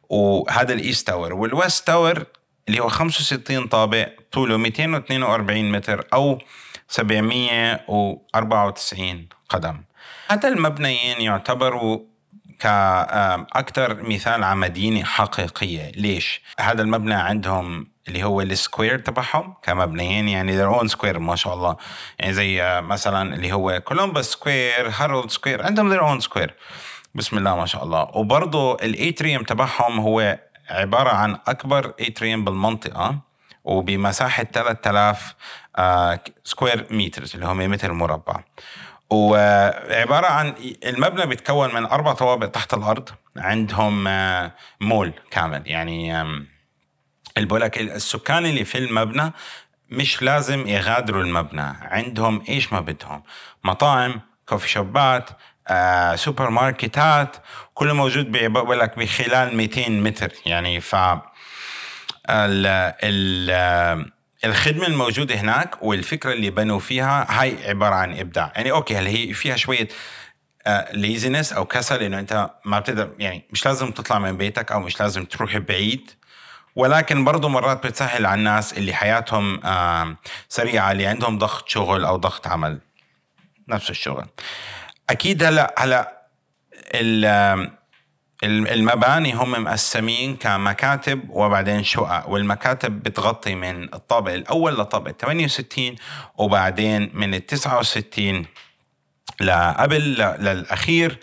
وهذا 0.09 0.73
ال 0.73 0.80
east 0.80 1.07
tower. 1.07 1.33
وال 1.33 1.51
west 1.51 1.87
tower 1.87 2.25
اللي 2.67 2.79
هو 2.79 2.89
65 2.89 3.67
طابق 3.67 4.09
طوله 4.31 4.57
242 4.57 5.71
متر 5.71 6.07
أو 6.13 6.39
794 6.87 9.27
قدم. 9.49 9.81
هذا 10.27 10.49
المبنيين 10.49 11.21
يعتبروا 11.21 11.99
كأكثر 12.59 14.03
مثال 14.03 14.43
على 14.43 14.55
مدينة 14.59 15.03
حقيقية. 15.03 15.91
ليش؟ 15.91 16.41
هذا 16.59 16.81
المبنى 16.81 17.13
عندهم 17.13 17.87
اللي 18.07 18.23
هو 18.23 18.41
ال 18.41 18.50
square 18.50 18.99
تبعهم 18.99 19.53
كمبنيين 19.63 20.29
يعني 20.29 20.59
their 20.59 20.81
own 20.81 20.85
square 20.85 21.19
ما 21.19 21.35
شاء 21.35 21.53
الله. 21.53 21.77
يعني 22.19 22.33
زي 22.33 22.61
آه، 22.63 22.81
مثلا 22.81 23.35
اللي 23.35 23.51
هو 23.53 23.81
Columbus 23.85 24.25
Square 24.25 24.89
Herald 24.97 25.29
Square 25.29 25.65
عندهم 25.65 25.97
their 25.97 26.01
own 26.01 26.19
square 26.19 26.53
بسم 27.15 27.37
الله 27.37 27.55
ما 27.55 27.65
شاء 27.65 27.83
الله. 27.83 28.01
وبرضه 28.13 28.73
ال 28.75 28.85
atrium 28.85 29.43
تبعهم 29.43 29.99
هو 29.99 30.39
عبارة 30.69 31.09
عن 31.09 31.37
أكبر 31.47 31.93
atrium 31.99 32.43
بالمنطقة 32.43 33.19
وبمساحة 33.63 34.43
3000 34.43 35.35
آه، 35.77 36.19
square 36.43 36.87
meters 36.91 37.33
اللي 37.33 37.45
هم 37.45 37.57
متر 37.57 37.93
مربع. 37.93 38.43
وعبارة 39.09 40.27
عن 40.27 40.53
المبنى 40.85 41.25
بيتكون 41.25 41.75
من 41.75 41.85
أربع 41.85 42.13
طوابق 42.13 42.47
تحت 42.47 42.73
الأرض 42.73 43.09
عندهم 43.37 44.07
آه، 44.07 44.51
مول 44.81 45.13
كامل. 45.31 45.63
يعني 45.65 46.21
آم، 46.21 46.47
اللي 47.37 47.47
بقول 47.47 47.61
لك 47.61 47.77
السكان 47.81 48.45
اللي 48.45 48.65
في 48.65 48.77
المبنى 48.77 49.31
مش 49.89 50.21
لازم 50.23 50.67
يغادروا 50.67 51.23
المبنى. 51.23 51.73
عندهم 51.81 52.43
إيش 52.49 52.73
ما 52.73 52.79
بدهم؟ 52.79 53.23
مطاعم 53.63 54.21
كوفي 54.49 54.69
شوبات 54.69 55.29
آه، 55.67 56.15
سوبر 56.15 56.49
ماركتات 56.49 57.37
كله 57.73 57.93
موجود 57.93 58.31
بقول 58.31 58.79
لك 58.79 58.99
بخلال 58.99 59.57
200 59.57 59.89
متر. 59.89 60.31
يعني 60.45 60.81
ف 60.81 60.95
ال 62.29 62.65
ال 63.03 64.11
الخدمة 64.45 64.87
الموجودة 64.87 65.35
هناك 65.35 65.83
والفكرة 65.83 66.33
اللي 66.33 66.49
بنوا 66.49 66.79
فيها 66.79 67.41
هاي 67.41 67.69
عبارة 67.69 67.95
عن 67.95 68.19
إبداع. 68.19 68.53
يعني 68.55 68.71
okay 68.71 68.97
هل 68.97 69.07
هي 69.07 69.33
فيها 69.33 69.55
شوية 69.55 69.87
laziness 70.93 71.53
أو 71.53 71.65
كسل 71.65 72.03
إنه 72.03 72.19
أنت 72.19 72.49
ما 72.65 72.79
بتقدر 72.79 73.09
يعني 73.19 73.45
مش 73.51 73.65
لازم 73.65 73.91
تطلع 73.91 74.19
من 74.19 74.37
بيتك 74.37 74.71
أو 74.71 74.79
مش 74.79 74.99
لازم 74.99 75.25
تروح 75.25 75.57
بعيد. 75.57 76.11
ولكن 76.75 77.23
برضو 77.23 77.49
مرات 77.49 77.87
بتسهل 77.87 78.25
على 78.25 78.39
الناس 78.39 78.73
اللي 78.73 78.93
حياتهم 78.93 79.65
آه، 79.65 80.15
سريعة 80.49 80.91
اللي 80.91 81.05
عندهم 81.05 81.37
ضغط 81.37 81.69
شغل 81.69 82.05
أو 82.05 82.15
ضغط 82.15 82.47
عمل. 82.47 82.79
نفس 83.67 83.89
الشغل. 83.89 84.25
أكيد 85.09 85.43
هلا 85.43 85.75
هلا 85.77 86.23
ال- 86.95 87.69
الم- 88.43 88.67
المباني 88.67 89.33
هم 89.33 89.51
مقسمين 89.63 90.35
كمكاتب 90.35 91.29
وبعدين 91.29 91.83
شقق 91.83 92.29
والمكاتب 92.29 93.03
بتغطي 93.03 93.55
من 93.55 93.83
الطابق 93.93 94.31
الأول 94.31 94.79
لطابق 94.79 95.11
68 95.11 95.95
وبعدين 96.37 97.09
من 97.13 97.33
ال 97.35 97.45
69 97.45 98.45
لقبل 99.41 100.01
ل- 100.13 100.35
للأخير 100.45 101.17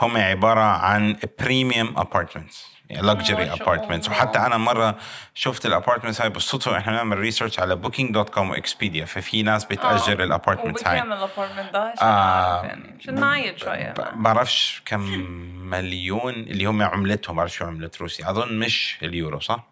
هم 0.00 0.16
عبارة 0.16 0.60
عن 0.60 1.16
premium 1.40 1.94
apartments 1.98 2.64
luxury 2.90 3.44
ما 3.44 3.52
apartments. 3.54 4.08
وحتى 4.08 4.38
أنا 4.38 4.56
مرة 4.56 4.96
شفت 5.34 5.66
ال 5.66 5.71
apartments 5.71 6.20
هاي 6.20 6.28
بالصدفة. 6.30 6.78
إحنا 6.78 6.92
بنعمل 6.92 7.18
research 7.18 7.60
على 7.60 7.76
Booking.com 7.76 8.50
و 8.50 8.57
Expedia 8.57 9.04
ففي 9.04 9.42
ناس 9.42 9.64
بتأجر 9.64 10.22
ال 10.22 10.28
apartments 10.28 10.86
هاي. 10.86 10.96
وبكام 11.00 11.12
ال 11.12 11.18
apartment 11.18 11.72
ده 11.72 11.80
عشان 11.82 12.06
آه، 12.08 12.64
يعني. 12.64 12.96
عشان 13.00 13.14
نعيد 13.14 13.58
شوية 13.58 13.92
ب- 13.98 14.22
بعرفش 14.22 14.82
كم 14.86 15.00
مليون 15.70 16.32
اللي 16.34 16.64
هم 16.64 16.82
عملتهم. 16.82 17.36
بعرف 17.36 17.52
شو 17.52 17.64
عملة 17.64 17.90
روسيا. 18.00 18.30
أظن 18.30 18.58
مش 18.58 18.96
اليورو 19.02 19.40
صح؟ 19.40 19.66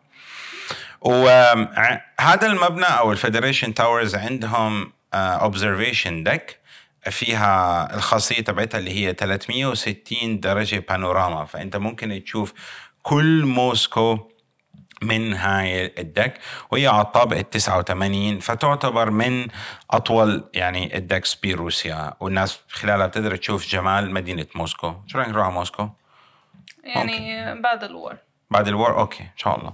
وهذا 1.01 2.47
المبنى 2.47 2.85
أو 2.85 3.13
ال 3.13 3.18
Federation 3.18 3.75
Towers 3.75 4.15
عندهم 4.17 4.93
observation 5.15 6.23
deck 6.23 6.59
فيها 7.11 7.95
الخاصية 7.95 8.41
تبعتها 8.41 8.79
اللي 8.79 8.91
هي 9.07 9.15
360 9.15 10.41
درجة 10.41 10.85
بانوراما 10.89 11.45
فأنت 11.45 11.77
ممكن 11.77 12.23
تشوف 12.25 12.53
كل 13.05 13.45
موسكو 13.45 14.19
من 15.03 15.33
هاي 15.33 15.95
ال 15.99 16.07
deck 16.07 16.39
وهي 16.71 16.87
على 16.87 17.01
الطابق 17.03 17.37
ال 17.37 17.51
89 17.51 18.39
فتعتبر 18.39 19.11
من 19.11 19.47
أطول 19.91 20.45
يعني 20.55 20.97
ال 20.97 21.03
decks 21.03 21.35
بروسيا. 21.35 22.15
والناس 22.21 22.61
خلالها 22.69 23.07
بتقدر 23.07 23.37
تشوف 23.37 23.69
جمال 23.69 24.11
مدينة 24.11 24.47
موسكو. 24.55 24.95
شو 25.07 25.19
رأيك 25.19 25.29
نروح 25.29 25.47
على 25.47 25.55
موسكو؟ 25.55 25.89
يعني 26.85 27.45
بعد 27.63 27.85
ال 27.85 27.93
war 27.93 28.17
بعد 28.51 28.69
ال 28.69 28.76
war 28.76 28.99
okay 28.99 29.23
إن 29.23 29.37
شاء 29.37 29.59
الله. 29.59 29.73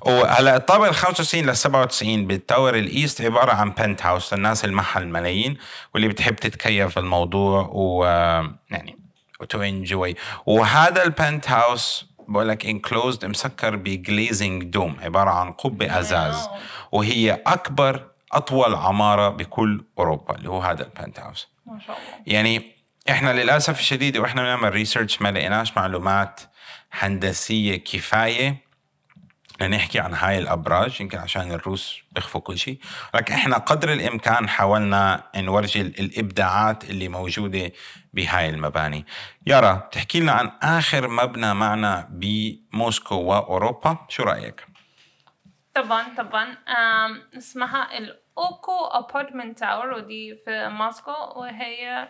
وهلا 0.00 0.56
الطابق 0.56 0.86
ال 0.86 0.94
95 0.94 1.44
لل 1.44 1.56
97 1.56 2.26
بال 2.26 2.40
tower 2.40 2.74
ال 2.74 2.84
east 2.84 3.22
عبارة 3.22 3.52
عن 3.52 3.70
penthouse 3.70 4.34
للناس 4.34 4.64
اللي 4.64 4.76
معها 4.76 4.98
الملايين 4.98 5.58
واللي 5.94 6.08
بتحب 6.08 6.36
تتكيف 6.36 6.96
بالموضوع 6.96 7.68
و 7.72 8.04
يعني 8.70 8.98
و 9.40 9.47
to 9.47 9.62
enjoy 9.62 10.16
وهذا 10.46 11.02
ال 11.02 11.50
penthouse 11.50 12.08
بقول 12.28 12.48
لك 12.48 12.66
enclosed 12.66 13.24
مسكر 13.24 13.76
ب 13.76 13.87
glazing 13.87 14.64
dome 14.64 14.96
عبارة 15.02 15.30
عن 15.30 15.52
قبة 15.52 15.98
أزاز. 15.98 16.48
وهي 16.92 17.42
أكبر 17.46 18.04
أطول 18.32 18.74
عمارة 18.74 19.28
بكل 19.28 19.84
أوروبا 19.98 20.34
اللي 20.34 20.48
هو 20.50 20.60
هذا 20.60 20.82
ال 20.84 21.20
penthouse 21.20 21.48
ما 21.66 21.80
شاء 21.80 21.96
الله. 21.96 22.22
يعني 22.26 22.72
إحنا 23.10 23.32
للأسف 23.42 23.80
الشديد 23.80 24.16
وإحنا 24.16 24.42
بنعمل 24.42 24.72
research 24.72 25.22
ما 25.22 25.32
لقيناش 25.32 25.76
معلومات 25.76 26.40
هندسية 26.92 27.76
كفاية. 27.76 28.67
لنحكي 29.60 30.00
عن 30.00 30.14
هاي 30.14 30.38
الأبراج 30.38 31.00
يمكن 31.00 31.18
عشان 31.18 31.52
الروس 31.52 32.00
بيخفوا 32.12 32.40
كل 32.40 32.58
شيء. 32.58 32.78
لكن 33.14 33.34
إحنا 33.34 33.58
قدر 33.58 33.92
الإمكان 33.92 34.48
حاولنا 34.48 35.22
نورجي 35.36 35.80
ال- 35.80 36.00
الإبداعات 36.00 36.90
اللي 36.90 37.08
موجودة 37.08 37.72
بهاي 38.12 38.50
المباني. 38.50 39.06
يارا 39.46 39.88
تحكي 39.92 40.20
لنا 40.20 40.32
عن 40.32 40.50
آخر 40.62 41.08
مبنى 41.08 41.54
معنا 41.54 42.08
بموسكو 42.10 43.14
وأوروبا 43.14 43.96
شو 44.08 44.22
رأيك؟ 44.22 44.66
طبعا 45.74 46.04
طبعا. 46.16 46.56
اسمها 47.38 47.98
ال 47.98 48.19
OKO 48.19 48.84
apartment 48.86 49.58
tower 49.58 49.92
ودي 49.92 50.36
في 50.44 50.68
موسكو 50.68 51.10
وهي 51.36 52.08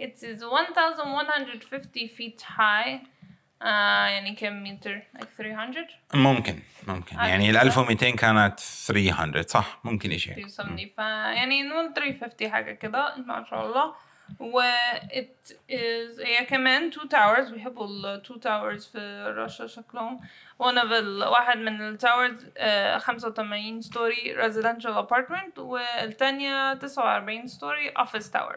it 0.00 0.18
is 0.22 0.42
1150 0.42 2.08
feet 2.08 2.42
high. 2.42 3.17
آه 3.62 4.06
يعني 4.06 4.34
كم 4.34 4.62
متر؟ 4.64 5.02
like 5.16 5.26
300 5.38 5.86
ممكن 6.14 6.58
ممكن. 6.88 7.16
يعني 7.16 7.50
ال 7.50 7.56
1200 7.56 8.10
كانت 8.10 8.60
300 8.60 9.42
صح؟ 9.46 9.80
ممكن 9.84 10.18
شيء 10.18 10.34
370 10.34 10.90
ف 10.96 10.98
يعني 10.98 11.62
نقول 11.62 11.94
350 11.94 12.50
حاجة 12.50 12.72
كده 12.72 13.16
ما 13.16 13.46
شاء 13.50 13.66
الله. 13.66 13.94
و 14.40 14.60
it 15.04 15.50
is 15.70 16.26
هي 16.26 16.44
كمان 16.48 16.90
two 16.92 17.08
towers 17.08 17.52
بيحبوا 17.52 17.86
ال 17.86 18.22
two 18.26 18.34
towers 18.40 18.92
في 18.92 19.24
روسيا 19.36 19.66
شكلهم. 19.66 20.20
One 20.62 20.76
of 20.76 20.92
ال 20.92 21.24
واحد 21.24 21.58
من 21.58 21.80
ال 21.80 21.98
towers 22.00 22.44
آه 22.58 22.98
85 22.98 23.82
story 23.82 24.36
residential 24.44 25.06
apartment 25.06 25.58
والتانية 25.58 26.74
49 26.74 27.46
story 27.48 28.02
office 28.04 28.30
tower. 28.32 28.56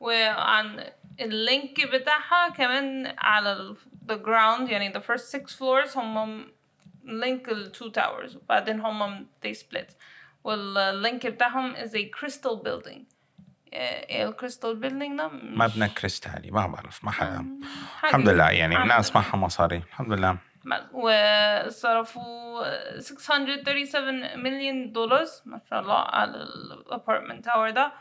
وعن 0.00 0.84
اللينك 1.20 1.86
بتاعها 1.92 2.48
كمان 2.48 3.14
على 3.18 3.74
the 4.06 4.16
ground 4.16 4.70
يعني 4.70 4.92
the 4.92 5.00
first 5.00 5.36
six 5.36 5.54
floors 5.58 5.96
هم 5.96 6.46
link 7.04 7.48
ال 7.48 7.72
two 7.76 7.90
towers 8.00 8.36
وبعدين 8.36 8.80
هم 8.80 9.26
they 9.46 9.54
split. 9.54 9.92
وال 10.44 10.71
link 10.71 11.26
بتاعهم 11.26 11.74
is 11.76 11.88
a 11.90 12.10
crystal 12.20 12.62
building. 12.64 13.00
إيه 13.72 14.28
ال 14.28 14.34
crystal 14.34 14.76
building 14.76 15.18
ده 15.18 15.28
مش- 15.28 15.42
مبنى 15.76 15.88
كريستالي 15.88 16.50
ما 16.50 16.66
بعرف 16.66 17.04
ما 17.04 17.10
حدا 17.10 17.46
حاجة 18.00 18.10
الحمد 18.10 18.28
لله 18.28 18.50
يعني 18.50 18.74
الحمد 18.74 18.90
الناس 18.90 19.10
لله. 19.10 19.20
معها 19.22 19.36
مصاري 19.36 19.76
الحمد 19.76 20.12
لله 20.12 20.38
بس. 20.64 20.80
وصرفوا 21.66 22.98
637 23.00 24.38
مليون 24.42 24.92
دولار 24.92 25.26
ما 25.46 25.60
شاء 25.70 25.80
الله 25.80 25.98
على 25.98 26.36
ال 26.36 26.47
apartment 26.47 27.44
tower 27.44 27.70
ده 27.70 27.92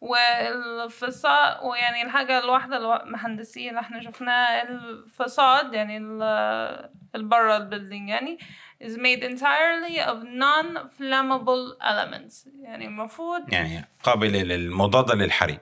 وال 0.00 0.39
facade 0.39 1.56
ويعني 1.62 2.02
الحاجة 2.02 2.38
الواحدة 2.38 2.76
الو- 2.76 2.94
المهندسية 2.96 3.68
اللي 3.70 3.80
إحنا 3.80 4.00
شفناها 4.02 4.62
ال 4.68 4.83
facade 4.83 5.74
يعني 5.74 5.96
ال- 5.98 6.90
البرا 7.14 7.56
ال 7.56 7.62
building 7.62 8.08
يعني 8.08 8.38
is 8.84 8.92
made 8.96 9.22
entirely 9.22 9.98
of 10.00 10.18
non-flammable 10.24 11.82
elements. 11.82 12.48
يعني 12.60 12.86
المفروض 12.86 13.52
يعني 13.52 13.84
قابلة 14.02 14.42
للمضادة 14.42 15.14
للحريق. 15.14 15.60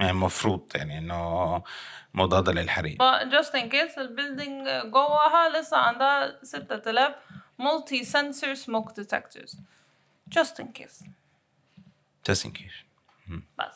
يعني 0.00 0.10
المفروض 0.12 0.68
يعني 0.74 0.98
إنه 0.98 1.62
مضادة 2.14 2.52
للحريق. 2.52 2.98
But 3.02 3.24
just 3.32 3.50
in 3.54 3.68
case 3.70 3.98
ال 3.98 4.06
building 4.06 4.68
جواها 4.90 5.48
لسه 5.60 5.76
عندها 5.76 6.38
6000 6.42 7.14
multi 7.62 8.04
sensor 8.04 8.56
smoke 8.66 8.92
detectors. 9.02 9.56
Just 10.38 10.58
in 10.62 10.66
case. 10.82 11.04
تسنكيش 12.24 12.84
بس 12.84 12.93
so 12.93 12.93
بس. 13.58 13.74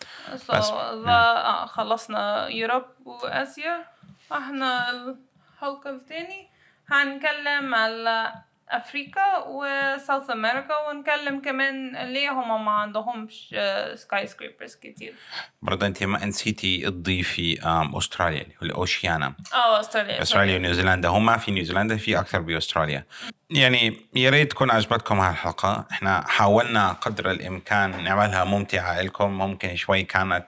ذا 1.04 1.20
آه 1.52 1.66
خلصنا 1.66 2.46
Europe 2.48 2.84
وآسيا 3.04 3.84
إحنا 4.32 4.90
الحلقة 4.90 5.90
التاني 5.90 6.48
هنتكلم 6.88 7.74
على 7.74 8.34
أفريقيا 8.70 9.38
و 9.46 9.60
South 9.60 10.30
America 10.30 10.76
ونتكلم 10.88 11.40
كمان 11.40 11.96
ليه 12.12 12.30
هما 12.30 12.58
ما 12.58 12.70
عندهمش 12.70 13.54
skyscrapers 13.94 14.74
كتير. 14.74 15.14
برضه 15.62 15.86
أنت 15.86 16.04
ما 16.04 16.24
نسيتي 16.24 16.90
تضيفي 16.90 17.58
أستراليا 17.98 18.42
اللي 18.42 18.54
هو 18.54 18.62
ال 18.62 18.70
Oceania. 18.70 19.34
آه 19.54 19.80
أستراليا 19.80 20.22
أستراليا 20.22 20.56
ونيوزيلندا 20.56 21.08
هم 21.08 21.38
في 21.38 21.50
نيوزيلندا 21.50 21.96
في 21.96 22.18
أكثر 22.18 22.40
بأستراليا. 22.40 23.04
يعني 23.50 24.08
يا 24.14 24.30
ريت 24.30 24.50
تكون 24.50 24.70
عجبتكم 24.70 25.20
هالحلقة. 25.20 25.86
إحنا 25.90 26.24
حاولنا 26.28 26.92
قدر 26.92 27.30
الإمكان 27.30 28.04
نعملها 28.04 28.44
ممتعة 28.44 29.00
لكم. 29.02 29.30
ممكن 29.30 29.76
شوي 29.76 30.02
كانت 30.02 30.46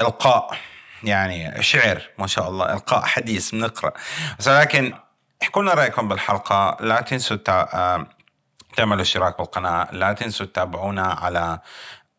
إلقاء 0.00 0.56
يعني 1.04 1.62
شعر 1.62 2.02
ما 2.18 2.26
شاء 2.26 2.48
الله 2.48 2.72
إلقاء 2.72 3.02
حديث 3.02 3.50
بنقرأ. 3.50 3.92
بس 4.38 4.48
ولكن 4.48 4.94
احكوا 5.42 5.62
لنا 5.62 5.74
رأيكم 5.74 6.08
بالحلقة. 6.08 6.76
لا 6.80 7.00
تنسوا 7.00 7.36
تعملوا 8.76 9.02
اشتراك 9.02 9.38
بالقناة. 9.38 9.88
لا 9.92 10.12
تنسوا 10.12 10.46
تتابعونا 10.46 11.02
على 11.02 11.58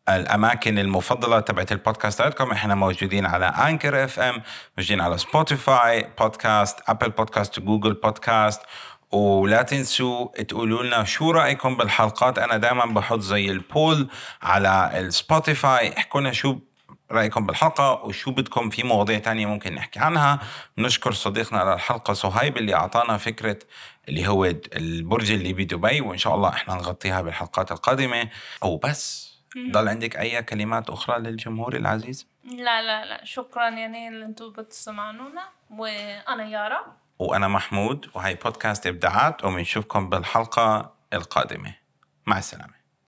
الأماكن 0.08 0.78
المفضلة 0.78 1.40
تبعت 1.40 1.72
البودكاستاتكم 1.72 2.50
إحنا 2.50 2.74
موجودين 2.74 3.26
على 3.26 3.46
Anchor 3.46 4.04
FM 4.04 4.42
موجودين 4.78 5.00
على 5.00 5.18
Spotify 5.18 6.06
podcast 6.20 6.78
Apple 6.88 7.10
Podcast 7.10 7.60
Google 7.60 7.94
Podcast 7.94 8.62
ولا 9.12 9.62
تنسوا 9.62 10.42
تقولوا 10.42 10.82
لنا 10.82 11.04
شو 11.04 11.30
رأيكم 11.30 11.76
بالحلقات. 11.76 12.38
أنا 12.38 12.56
دائما 12.56 12.86
بحط 12.86 13.20
زي 13.20 13.50
ال 13.50 13.62
poll 13.62 14.08
على 14.42 14.90
السبوتيفاي 14.94 15.98
احكوا 15.98 16.20
لنا 16.20 16.32
شو 16.32 16.58
رأيكم 17.12 17.46
بالحلقة 17.46 17.92
وشو 17.92 18.30
بدكم؟ 18.30 18.70
في 18.70 18.82
مواضيع 18.82 19.18
تانية 19.18 19.46
ممكن 19.46 19.74
نحكي 19.74 19.98
عنها. 20.00 20.40
نشكر 20.78 21.12
صديقنا 21.12 21.60
على 21.60 21.74
الحلقة 21.74 22.12
صهيب 22.12 22.56
اللي 22.56 22.74
أعطانا 22.74 23.16
فكرة 23.16 23.58
اللي 24.08 24.28
هو 24.28 24.44
البرج 24.76 25.30
اللي 25.30 25.52
بدبي 25.52 26.00
وإن 26.00 26.18
شاء 26.18 26.34
الله 26.34 26.48
إحنا 26.48 26.74
نغطيها 26.74 27.22
بالحلقات 27.22 27.72
القادمة. 27.72 28.28
وبس. 28.62 29.32
ضل 29.70 29.88
عندك 29.88 30.16
أي 30.16 30.42
كلمات 30.42 30.90
أخرى 30.90 31.18
للجمهور 31.18 31.76
العزيز؟ 31.76 32.26
لا 32.44 32.82
لا 32.82 33.04
لا. 33.04 33.24
شكرا 33.24 33.68
يعني 33.68 34.08
اللي 34.08 34.24
أنتوا 34.24 34.50
بتسمعونا. 34.50 35.48
وأنا 35.70 36.44
يارا. 36.48 36.96
وأنا 37.18 37.48
محمود. 37.48 38.10
وهي 38.14 38.34
بودكاست 38.34 38.86
إبداعات. 38.86 39.44
وبنشوفكم 39.44 40.08
بالحلقة 40.08 40.94
القادمة. 41.12 41.74
مع 42.26 42.38
السلامة. 42.38 42.81